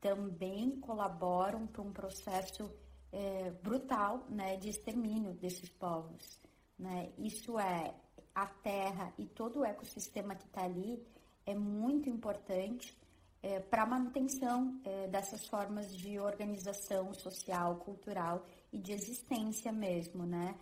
também 0.00 0.78
colaboram 0.80 1.66
para 1.66 1.82
um 1.82 1.92
processo 1.92 2.70
é, 3.12 3.50
brutal 3.62 4.24
né, 4.28 4.56
de 4.56 4.68
extermínio 4.68 5.32
desses 5.34 5.68
povos. 5.70 6.40
Né? 6.78 7.10
Isso 7.18 7.58
é, 7.58 7.94
a 8.34 8.46
terra 8.46 9.12
e 9.18 9.26
todo 9.26 9.60
o 9.60 9.64
ecossistema 9.64 10.34
que 10.34 10.46
está 10.46 10.64
ali 10.64 11.04
é 11.44 11.54
muito 11.54 12.08
importante 12.08 12.96
é, 13.42 13.60
para 13.60 13.82
a 13.82 13.86
manutenção 13.86 14.80
é, 14.84 15.08
dessas 15.08 15.46
formas 15.46 15.96
de 15.96 16.18
organização 16.18 17.12
social, 17.14 17.76
cultural 17.76 18.44
e 18.72 18.78
de 18.78 18.92
existência 18.92 19.72
mesmo, 19.72 20.26
né? 20.26 20.54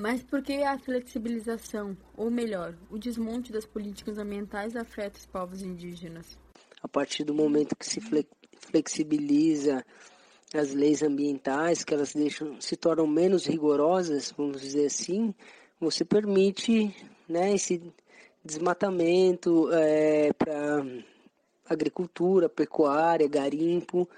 Mas 0.00 0.22
por 0.22 0.40
que 0.40 0.62
a 0.62 0.78
flexibilização, 0.78 1.94
ou 2.16 2.30
melhor, 2.30 2.74
o 2.88 2.96
desmonte 2.96 3.52
das 3.52 3.66
políticas 3.66 4.16
ambientais 4.16 4.74
afeta 4.74 5.18
os 5.18 5.26
povos 5.26 5.60
indígenas? 5.60 6.38
A 6.82 6.88
partir 6.88 7.22
do 7.22 7.34
momento 7.34 7.76
que 7.76 7.84
se 7.84 8.00
flexibiliza 8.60 9.84
as 10.54 10.72
leis 10.72 11.02
ambientais, 11.02 11.84
que 11.84 11.92
elas 11.92 12.14
deixam, 12.14 12.58
se 12.62 12.76
tornam 12.76 13.06
menos 13.06 13.44
rigorosas, 13.44 14.32
vamos 14.34 14.62
dizer 14.62 14.86
assim, 14.86 15.34
você 15.78 16.02
permite 16.02 16.96
né, 17.28 17.52
esse 17.52 17.82
desmatamento 18.42 19.68
é, 19.70 20.32
para 20.32 20.82
agricultura, 21.68 22.48
pecuária, 22.48 23.28
garimpo. 23.28 24.08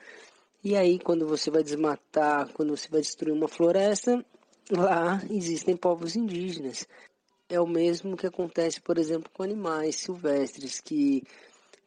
E 0.63 0.77
aí, 0.77 1.01
quando 1.01 1.27
você 1.27 1.51
vai 1.51 1.65
desmatar, 1.65 2.53
quando 2.53 2.77
você 2.77 2.89
vai 2.89 3.01
destruir 3.01 3.33
uma 3.33 3.49
floresta, 3.49 4.25
lá 4.77 5.23
existem 5.31 5.77
povos 5.77 6.17
indígenas. 6.17 6.87
É 7.49 7.61
o 7.61 7.67
mesmo 7.67 8.17
que 8.17 8.27
acontece, 8.27 8.81
por 8.81 8.99
exemplo, 8.99 9.31
com 9.33 9.43
animais 9.43 9.97
silvestres, 9.97 10.81
que 10.81 11.23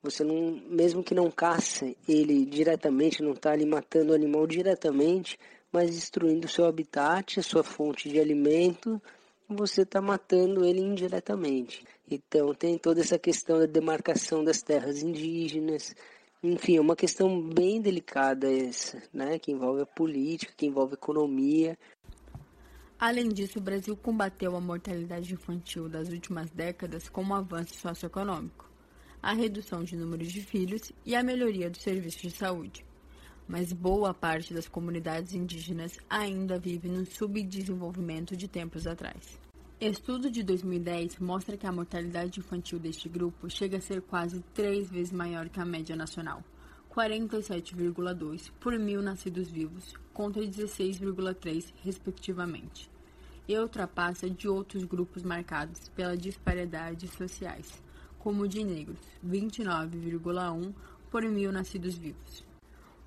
você 0.04 0.24
não, 0.24 0.62
mesmo 0.70 1.04
que 1.04 1.16
não 1.16 1.32
caça 1.32 1.92
ele 2.08 2.46
diretamente, 2.46 3.24
não 3.24 3.34
está 3.34 3.52
ali 3.52 3.66
matando 3.66 4.12
o 4.12 4.16
animal 4.16 4.46
diretamente, 4.46 5.40
mas 5.72 5.90
destruindo 5.90 6.46
o 6.46 6.50
seu 6.50 6.66
habitat, 6.66 7.40
a 7.40 7.44
sua 7.44 7.64
fonte 7.64 8.08
de 8.08 8.20
alimento, 8.20 9.02
você 9.50 9.82
está 9.82 10.02
matando 10.02 10.64
ele 10.64 10.80
indiretamente. 10.80 11.84
Então 12.10 12.54
tem 12.54 12.78
toda 12.78 13.02
essa 13.02 13.18
questão 13.18 13.60
da 13.60 13.66
demarcação 13.66 14.44
das 14.44 14.62
terras 14.62 15.02
indígenas, 15.02 15.96
enfim, 16.44 16.78
é 16.78 16.82
uma 16.82 16.96
questão 16.96 17.42
bem 17.42 17.82
delicada 17.82 18.52
essa, 18.52 19.02
né, 19.12 19.40
que 19.40 19.52
envolve 19.52 19.82
a 19.82 19.86
política, 19.86 20.54
que 20.56 20.68
envolve 20.68 20.94
a 20.94 21.02
economia. 21.02 21.78
Além 23.00 23.30
disso, 23.30 23.60
o 23.60 23.62
Brasil 23.62 23.96
combateu 23.98 24.56
a 24.56 24.62
mortalidade 24.62 25.34
infantil 25.34 25.90
das 25.90 26.10
últimas 26.10 26.50
décadas 26.52 27.10
com 27.10 27.24
um 27.24 27.36
avanço 27.36 27.76
socioeconômico 27.76 28.76
a 29.26 29.34
redução 29.34 29.84
de 29.84 29.96
números 29.96 30.32
de 30.32 30.40
filhos 30.40 30.92
e 31.04 31.16
a 31.16 31.24
melhoria 31.24 31.68
dos 31.68 31.82
serviços 31.82 32.22
de 32.22 32.30
saúde. 32.30 32.86
Mas 33.48 33.74
boa 33.74 34.14
parte 34.14 34.54
das 34.54 34.68
comunidades 34.68 35.34
indígenas 35.34 35.98
ainda 36.08 36.60
vive 36.60 36.88
no 36.88 37.04
subdesenvolvimento 37.08 38.38
de 38.38 38.48
tempos 38.48 38.86
atrás. 38.86 39.40
Estudo 39.82 40.30
de 40.30 40.44
2010 40.44 41.18
mostra 41.18 41.58
que 41.58 41.66
a 41.66 41.72
mortalidade 41.72 42.40
infantil 42.40 42.78
deste 42.78 43.10
grupo 43.10 43.50
chega 43.50 43.80
a 43.80 43.82
ser 43.82 44.04
quase 44.04 44.44
três 44.54 44.92
vezes 44.92 45.12
maior 45.12 45.50
que 45.50 45.60
a 45.60 45.66
média 45.66 45.96
nacional, 45.96 46.44
47,2 46.94 48.52
por 48.60 48.78
mil 48.78 49.02
nascidos 49.02 49.50
vivos, 49.50 49.92
contra 50.16 50.42
16,3 50.42 51.72
respectivamente, 51.84 52.90
e 53.48 53.60
ultrapassa 53.60 54.28
de 54.28 54.48
outros 54.48 54.84
grupos 54.86 55.22
marcados 55.22 55.90
pela 55.90 56.18
disparidades 56.18 57.12
sociais 57.12 57.84
como 58.26 58.42
o 58.42 58.48
de 58.48 58.64
negros, 58.64 58.98
29,1 59.24 60.74
por 61.12 61.22
mil 61.22 61.52
nascidos 61.52 61.96
vivos. 61.96 62.44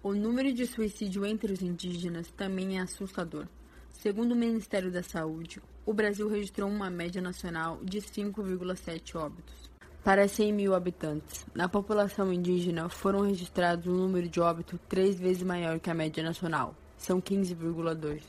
O 0.00 0.14
número 0.14 0.52
de 0.52 0.64
suicídio 0.64 1.26
entre 1.26 1.52
os 1.52 1.60
indígenas 1.60 2.30
também 2.36 2.78
é 2.78 2.82
assustador. 2.82 3.48
Segundo 3.90 4.30
o 4.30 4.36
Ministério 4.36 4.92
da 4.92 5.02
Saúde, 5.02 5.60
o 5.84 5.92
Brasil 5.92 6.28
registrou 6.28 6.70
uma 6.70 6.88
média 6.88 7.20
nacional 7.20 7.80
de 7.82 7.98
5,7 8.00 9.16
óbitos. 9.16 9.68
Para 10.04 10.28
100 10.28 10.52
mil 10.52 10.72
habitantes, 10.72 11.44
na 11.52 11.68
população 11.68 12.32
indígena 12.32 12.88
foram 12.88 13.22
registrados 13.22 13.88
um 13.88 13.96
número 13.96 14.28
de 14.28 14.40
óbito 14.40 14.78
três 14.88 15.18
vezes 15.18 15.42
maior 15.42 15.80
que 15.80 15.90
a 15.90 15.94
média 15.94 16.22
nacional, 16.22 16.76
são 16.98 17.20
15,2. 17.20 18.22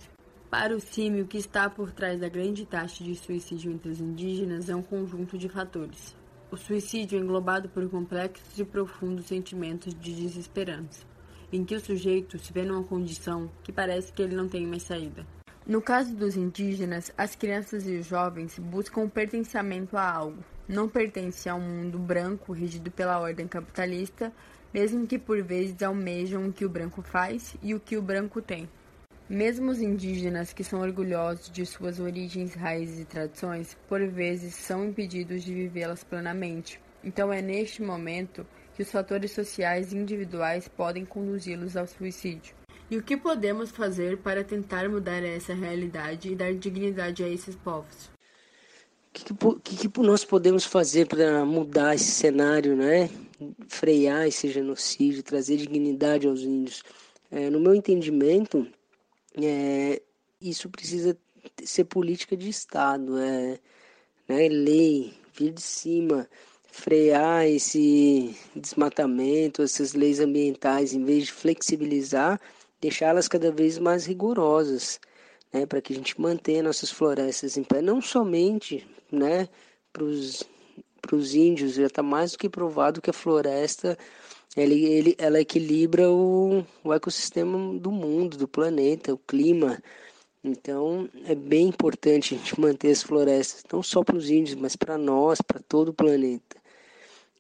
Para 0.49 0.75
o 0.75 0.79
CIMI, 0.79 1.21
o 1.21 1.27
que 1.27 1.37
está 1.37 1.69
por 1.69 1.91
trás 1.91 2.21
da 2.21 2.29
grande 2.29 2.65
taxa 2.65 3.03
de 3.03 3.15
suicídio 3.15 3.71
entre 3.71 3.89
os 3.89 3.99
indígenas 3.99 4.69
é 4.69 4.75
um 4.75 4.81
conjunto 4.81 5.37
de 5.37 5.49
fatores, 5.49 6.15
o 6.51 6.57
suicídio 6.57 7.19
é 7.19 7.21
englobado 7.21 7.69
por 7.69 7.87
complexos 7.87 8.57
e 8.57 8.65
profundos 8.65 9.27
sentimentos 9.27 9.93
de 9.93 10.15
desesperança, 10.15 11.05
em 11.53 11.63
que 11.63 11.75
o 11.75 11.79
sujeito 11.79 12.39
se 12.39 12.51
vê 12.51 12.63
numa 12.63 12.83
condição 12.83 13.51
que 13.61 13.71
parece 13.71 14.11
que 14.11 14.23
ele 14.23 14.35
não 14.35 14.49
tem 14.49 14.65
mais 14.65 14.81
saída. 14.81 15.27
No 15.67 15.79
caso 15.79 16.15
dos 16.15 16.35
indígenas, 16.35 17.11
as 17.15 17.35
crianças 17.35 17.87
e 17.87 17.97
os 17.97 18.07
jovens 18.07 18.57
buscam 18.57 19.07
pertencimento 19.07 19.95
a 19.95 20.11
algo. 20.11 20.43
Não 20.67 20.89
pertencem 20.89 21.51
a 21.51 21.55
um 21.55 21.61
mundo 21.61 21.99
branco 21.99 22.51
regido 22.51 22.89
pela 22.89 23.19
ordem 23.19 23.47
capitalista, 23.47 24.33
mesmo 24.73 25.07
que 25.07 25.17
por 25.17 25.41
vezes 25.41 25.81
almejam 25.81 26.47
o 26.47 26.53
que 26.53 26.65
o 26.65 26.69
branco 26.69 27.01
faz 27.01 27.55
e 27.61 27.73
o 27.73 27.79
que 27.79 27.97
o 27.97 28.01
branco 28.01 28.41
tem. 28.41 28.69
Mesmo 29.29 29.69
os 29.69 29.79
indígenas 29.79 30.53
que 30.53 30.63
são 30.63 30.81
orgulhosos 30.81 31.51
de 31.51 31.65
suas 31.65 31.99
origens, 31.99 32.55
raízes 32.55 32.99
e 32.99 33.05
tradições, 33.05 33.77
por 33.87 34.05
vezes 34.07 34.55
são 34.55 34.85
impedidos 34.85 35.43
de 35.43 35.53
vivê-las 35.53 36.03
plenamente. 36.03 36.81
Então 37.03 37.31
é 37.31 37.41
neste 37.41 37.81
momento 37.81 38.45
que 38.75 38.81
os 38.81 38.91
fatores 38.91 39.31
sociais 39.31 39.91
e 39.91 39.97
individuais 39.97 40.67
podem 40.67 41.05
conduzi-los 41.05 41.77
ao 41.77 41.85
suicídio. 41.85 42.55
E 42.89 42.97
o 42.97 43.03
que 43.03 43.15
podemos 43.15 43.69
fazer 43.69 44.17
para 44.17 44.43
tentar 44.43 44.89
mudar 44.89 45.23
essa 45.23 45.53
realidade 45.53 46.31
e 46.31 46.35
dar 46.35 46.53
dignidade 46.55 47.23
a 47.23 47.29
esses 47.29 47.55
povos? 47.55 48.09
O 49.13 49.59
que, 49.59 49.77
que, 49.77 49.89
que, 49.89 49.99
nós 49.99 50.25
podemos 50.25 50.65
fazer 50.65 51.05
para 51.05 51.45
mudar 51.45 51.93
esse 51.93 52.09
cenário, 52.11 52.75
né? 52.75 53.09
Frear 53.67 54.27
esse 54.27 54.49
genocídio, 54.49 55.23
trazer 55.23 55.57
dignidade 55.57 56.27
aos 56.27 56.41
índios? 56.41 56.83
É, 57.31 57.49
no 57.49 57.59
meu 57.59 57.73
entendimento, 57.73 58.67
é, 59.41 60.01
isso 60.41 60.69
precisa 60.69 61.17
ser 61.63 61.85
política 61.85 62.35
de 62.35 62.49
Estado, 62.49 63.17
é, 63.17 63.59
né, 64.27 64.47
lei, 64.49 65.13
vir 65.33 65.53
de 65.53 65.61
cima, 65.61 66.27
frear 66.71 67.47
esse 67.47 68.35
desmatamento, 68.55 69.61
essas 69.61 69.93
leis 69.93 70.19
ambientais, 70.19 70.93
em 70.93 71.03
vez 71.03 71.25
de 71.25 71.33
flexibilizar, 71.33 72.39
deixá-las 72.81 73.27
cada 73.27 73.51
vez 73.51 73.77
mais 73.77 74.05
rigorosas. 74.05 74.99
né, 75.51 75.65
para 75.65 75.81
que 75.81 75.93
a 75.93 75.95
gente 75.95 76.19
mantenha 76.19 76.63
nossas 76.63 76.91
florestas 76.91 77.57
em 77.57 77.63
pé, 77.63 77.81
não 77.81 78.01
somente 78.01 78.85
né, 79.11 79.49
para 80.99 81.15
os 81.15 81.33
índios, 81.33 81.73
já 81.73 81.87
está 81.87 82.03
mais 82.03 82.31
do 82.33 82.37
que 82.37 82.49
provado 82.49 83.01
que 83.01 83.09
a 83.09 83.13
floresta 83.13 83.97
ele, 84.55 84.85
ele, 84.85 85.15
ela 85.17 85.39
equilibra 85.39 86.09
o, 86.11 86.65
o 86.83 86.93
ecossistema 86.93 87.77
do 87.79 87.91
mundo, 87.91 88.37
do 88.37 88.47
planeta, 88.47 89.13
o 89.13 89.17
clima. 89.17 89.81
Então 90.43 91.09
é 91.25 91.35
bem 91.35 91.67
importante 91.67 92.33
a 92.33 92.37
gente 92.37 92.59
manter 92.59 92.91
as 92.91 93.03
florestas, 93.03 93.63
não 93.71 93.83
só 93.83 94.03
para 94.03 94.15
os 94.15 94.29
índios, 94.29 94.59
mas 94.59 94.75
para 94.75 94.97
nós, 94.97 95.41
para 95.41 95.59
todo 95.59 95.89
o 95.89 95.93
planeta. 95.93 96.57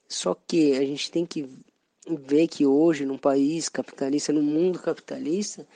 Só 0.07 0.35
que 0.35 0.73
a 0.77 0.81
gente 0.81 1.11
tem 1.11 1.25
que 1.25 1.49
ver 2.07 2.47
que 2.47 2.65
hoje, 2.65 3.05
num 3.05 3.17
país 3.17 3.69
capitalista, 3.69 4.33
no 4.33 4.41
mundo 4.41 4.79
capitalista, 4.79 5.67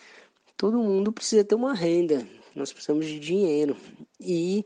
todo 0.58 0.78
mundo 0.80 1.12
precisa 1.12 1.44
ter 1.44 1.56
uma 1.56 1.74
renda. 1.74 2.28
Nós 2.56 2.72
precisamos 2.72 3.06
de 3.06 3.20
dinheiro. 3.20 3.76
E 4.20 4.66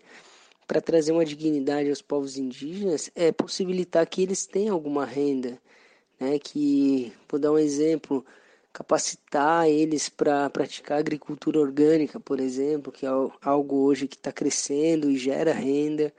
para 0.67 0.81
trazer 0.81 1.13
uma 1.13 1.23
dignidade 1.23 1.89
aos 1.89 2.01
povos 2.01 2.37
indígenas 2.37 3.09
é 3.15 3.31
possibilitar 3.31 4.05
que 4.05 4.21
eles 4.21 4.45
tenham 4.45 4.75
alguma 4.75 5.05
renda, 5.05 5.57
né? 6.19 6.37
Que 6.37 7.13
vou 7.29 7.39
dar 7.39 7.53
um 7.53 7.57
exemplo, 7.57 8.25
capacitar 8.73 9.69
eles 9.69 10.09
para 10.09 10.49
praticar 10.49 10.99
agricultura 10.99 11.59
orgânica, 11.59 12.19
por 12.19 12.39
exemplo, 12.39 12.91
que 12.91 13.05
é 13.05 13.09
algo 13.41 13.77
hoje 13.77 14.07
que 14.07 14.17
está 14.17 14.31
crescendo 14.31 15.09
e 15.09 15.17
gera 15.17 15.53
renda, 15.53 16.13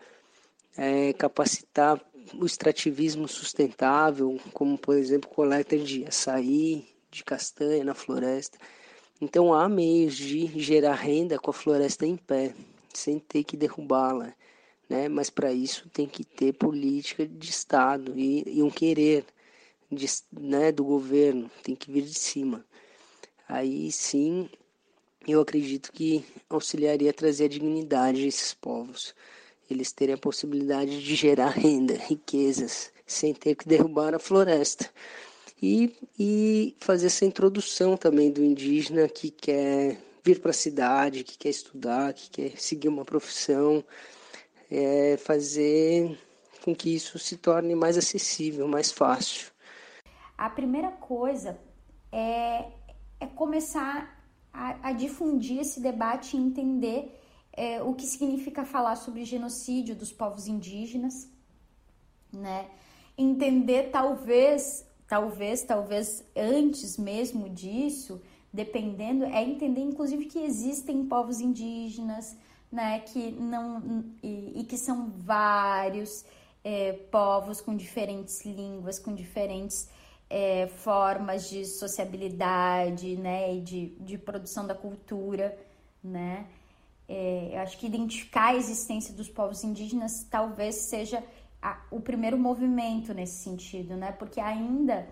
é, 0.77 1.13
capacitar 1.13 2.01
o 2.35 2.47
extrativismo 2.47 3.29
sustentável, 3.29 4.39
como 4.53 4.79
por 4.79 4.97
exemplo 4.97 5.29
coleta 5.29 5.77
de 5.77 6.05
açaí, 6.07 6.87
de 7.11 7.23
castanha 7.23 7.85
na 7.85 7.95
floresta. 7.95 8.59
Então 9.21 9.53
há 9.53 9.69
meios 9.69 10.17
de 10.17 10.47
gerar 10.61 10.95
renda 10.95 11.39
com 11.39 11.51
a 11.51 11.55
floresta 11.55 12.07
em 12.07 12.17
pé, 12.17 12.55
sem 12.99 13.19
ter 13.19 13.45
que 13.45 13.57
derrubá-la, 13.57 14.35
né? 14.89 15.09
Mas 15.09 15.31
para 15.31 15.53
isso 15.53 15.89
tem 15.91 16.07
que 16.07 16.25
ter 16.25 16.53
política 16.53 17.27
de 17.27 17.51
Estado 17.51 18.19
e, 18.19 18.45
e 18.47 18.63
um 18.63 18.71
querer 18.71 19.25
de, 19.91 20.07
né, 20.33 20.71
do 20.73 20.85
governo, 20.85 21.51
tem 21.63 21.75
que 21.75 21.91
vir 21.91 22.03
de 22.03 22.15
cima. 22.15 22.65
Aí 23.49 23.91
sim, 23.91 24.49
eu 25.27 25.41
acredito 25.41 25.93
que 25.93 26.25
auxiliaria 26.49 27.11
a 27.11 27.15
trazer 27.15 27.45
a 27.45 27.49
dignidade 27.49 28.25
a 28.25 28.27
esses 28.27 28.53
povos. 28.55 29.15
Eles 29.71 29.93
terem 29.93 30.15
a 30.15 30.19
possibilidade 30.19 31.03
de 31.03 31.15
gerar 31.15 31.51
renda, 31.57 31.95
riquezas, 31.95 32.93
sem 33.07 33.33
ter 33.33 33.55
que 33.55 33.69
derrubar 33.69 34.15
a 34.15 34.19
floresta 34.19 34.91
e, 35.63 35.95
e 36.19 36.77
fazer 36.79 37.07
essa 37.07 37.25
introdução 37.25 37.97
também 37.97 38.31
do 38.31 38.45
indígena 38.45 39.09
que 39.09 39.31
quer 39.31 39.99
vir 40.29 40.41
para 40.41 40.51
a 40.51 40.55
cidade, 40.55 41.25
que 41.25 41.39
quer 41.39 41.49
estudar, 41.49 42.13
que 42.13 42.29
quer 42.29 42.61
seguir 42.61 42.89
uma 42.89 43.05
profissão, 43.05 43.83
é 44.71 45.17
fazer 45.17 46.19
com 46.63 46.75
que 46.75 46.95
isso 46.95 47.19
se 47.19 47.39
torne 47.39 47.75
mais 47.75 47.97
acessível, 47.97 48.69
mais 48.69 48.93
fácil. 48.93 49.51
A 50.37 50.51
primeira 50.51 50.91
coisa 50.91 51.59
é, 52.13 52.67
é 53.19 53.27
começar 53.35 54.23
a, 54.53 54.89
a, 54.89 54.93
difundir 54.93 55.61
esse 55.61 55.81
debate 55.81 56.37
e 56.37 56.41
entender 56.41 57.19
é, 57.55 57.83
o 57.83 57.95
que 57.95 58.07
significa 58.07 58.67
falar 58.67 58.97
sobre 58.97 59.25
genocídio 59.25 59.97
dos 59.97 60.13
povos 60.13 60.47
indígenas, 60.47 61.27
né? 62.31 62.69
Entender 63.17 63.91
talvez 63.91 64.87
talvez, 65.09 65.63
talvez 65.63 66.23
antes 66.37 66.99
mesmo 66.99 67.49
disso, 67.49 68.21
dependendo, 68.53 69.25
é 69.25 69.43
entender 69.43 69.81
inclusive 69.81 70.27
que 70.27 70.39
existem 70.41 71.05
povos 71.07 71.41
indígenas, 71.41 72.37
né, 72.71 73.01
que 73.01 73.31
não 73.33 74.05
e, 74.23 74.61
e 74.61 74.65
que 74.65 74.77
são 74.77 75.11
vários 75.11 76.25
é, 76.63 76.93
povos 77.11 77.61
com 77.61 77.75
diferentes 77.77 78.45
línguas, 78.45 78.99
com 78.99 79.15
diferentes 79.15 79.89
é, 80.29 80.67
formas 80.67 81.49
de 81.49 81.65
sociabilidade, 81.65 83.17
né, 83.17 83.55
e 83.55 83.61
de, 83.61 83.87
de 84.01 84.19
produção 84.19 84.67
da 84.67 84.75
cultura, 84.75 85.59
né. 86.03 86.47
É, 87.09 87.53
eu 87.55 87.61
acho 87.61 87.79
que 87.79 87.87
identificar 87.87 88.49
a 88.49 88.55
existência 88.55 89.15
dos 89.15 89.31
povos 89.31 89.65
indígenas 89.65 90.27
talvez 90.31 90.75
seja 90.91 91.25
a, 91.63 91.81
o 91.91 92.01
primeiro 92.01 92.39
movimento 92.39 93.15
nesse 93.15 93.43
sentido, 93.43 93.97
né? 93.97 94.13
Porque 94.13 94.41
ainda 94.41 95.09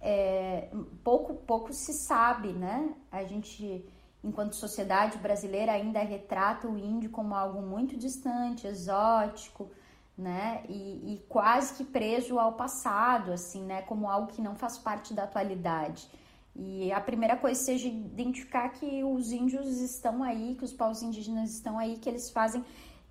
é, 0.00 0.70
pouco, 1.04 1.34
pouco 1.34 1.72
se 1.72 1.92
sabe, 1.92 2.52
né? 2.52 2.94
A 3.12 3.24
gente, 3.24 3.84
enquanto 4.24 4.54
sociedade 4.54 5.18
brasileira, 5.18 5.72
ainda 5.72 6.00
retrata 6.00 6.66
o 6.66 6.78
índio 6.78 7.10
como 7.10 7.34
algo 7.34 7.60
muito 7.60 7.96
distante, 7.96 8.66
exótico, 8.66 9.70
né? 10.16 10.62
E, 10.68 11.14
e 11.14 11.24
quase 11.28 11.74
que 11.74 11.84
preso 11.84 12.38
ao 12.38 12.54
passado, 12.54 13.32
assim, 13.32 13.64
né? 13.64 13.82
Como 13.82 14.08
algo 14.08 14.32
que 14.32 14.40
não 14.40 14.54
faz 14.54 14.78
parte 14.78 15.12
da 15.12 15.24
atualidade. 15.24 16.08
E 16.56 16.90
a 16.92 17.00
primeira 17.00 17.36
coisa 17.36 17.60
seja 17.60 17.88
identificar 17.88 18.70
que 18.70 19.04
os 19.04 19.32
índios 19.32 19.80
estão 19.80 20.22
aí, 20.22 20.56
que 20.56 20.64
os 20.64 20.72
povos 20.72 21.02
indígenas 21.02 21.50
estão 21.54 21.78
aí, 21.78 21.96
que 21.96 22.08
eles 22.08 22.30
fazem 22.30 22.64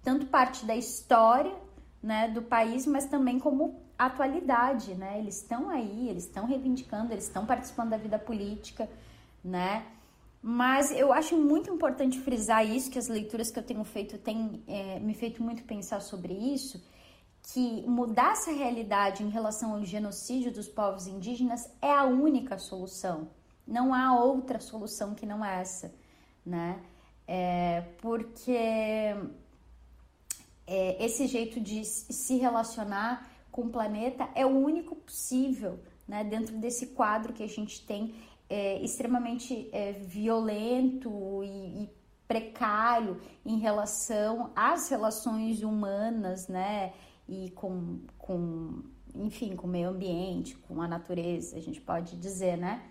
tanto 0.04 0.26
parte 0.26 0.66
da 0.66 0.76
história 0.76 1.56
né, 2.02 2.28
do 2.30 2.42
país, 2.42 2.86
mas 2.86 3.06
também 3.06 3.40
como 3.40 3.89
atualidade, 4.00 4.96
né? 4.96 5.20
Eles 5.20 5.42
estão 5.42 5.70
aí, 5.70 6.08
eles 6.10 6.24
estão 6.24 6.46
reivindicando, 6.46 7.12
eles 7.12 7.26
estão 7.26 7.46
participando 7.46 7.90
da 7.90 7.98
vida 7.98 8.18
política, 8.18 8.90
né? 9.44 9.86
Mas 10.42 10.90
eu 10.92 11.12
acho 11.12 11.38
muito 11.38 11.70
importante 11.70 12.18
frisar 12.18 12.66
isso, 12.66 12.90
que 12.90 12.98
as 12.98 13.10
leituras 13.10 13.52
que 13.52 13.60
eu 13.60 13.64
tenho 13.64 13.84
feito 13.84 14.18
têm 14.18 14.64
é, 14.68 14.98
me 15.00 15.14
feito 15.14 15.44
muito 15.44 15.64
pensar 15.64 16.00
sobre 16.00 16.34
isso, 16.34 16.82
que 17.52 17.84
mudar 17.86 18.32
essa 18.32 18.52
realidade 18.52 19.22
em 19.22 19.30
relação 19.30 19.74
ao 19.74 19.84
genocídio 19.84 20.54
dos 20.54 20.70
povos 20.70 21.06
indígenas 21.08 21.70
é 21.82 21.92
a 21.92 22.06
única 22.06 22.58
solução. 22.58 23.28
Não 23.68 23.94
há 23.94 24.18
outra 24.18 24.60
solução 24.60 25.14
que 25.14 25.26
não 25.26 25.44
essa, 25.44 25.94
né? 26.46 26.82
É, 27.28 27.82
porque 28.02 28.58
é, 30.66 31.04
esse 31.04 31.28
jeito 31.28 31.60
de 31.60 31.84
se 31.84 32.38
relacionar 32.38 33.30
com 33.52 33.64
o 33.64 33.70
planeta 33.70 34.30
é 34.36 34.46
o 34.46 34.50
único 34.50 34.96
possível, 34.96 35.80
né? 36.08 36.24
Dentro 36.24 36.58
desse 36.58 36.88
quadro 36.88 37.34
que 37.34 37.44
a 37.44 37.48
gente 37.48 37.86
tem 37.86 38.14
é, 38.50 38.82
extremamente 38.82 39.70
é, 39.72 39.94
violento 39.94 41.44
e, 41.44 41.84
e, 41.84 42.00
precário 42.28 43.20
em 43.44 43.58
relação 43.58 44.52
às 44.56 44.90
relações 44.90 45.64
humanas, 45.64 46.48
né? 46.48 46.94
E 47.28 47.50
com, 47.52 48.00
com, 48.18 48.84
enfim, 49.16 49.56
com 49.56 49.66
o 49.66 49.70
meio 49.70 49.90
ambiente, 49.90 50.56
com 50.56 50.82
a 50.82 50.88
natureza, 50.88 51.58
a 51.58 51.60
gente 51.60 51.82
pode 51.82 52.16
dizer, 52.18 52.58
né? 52.58 52.84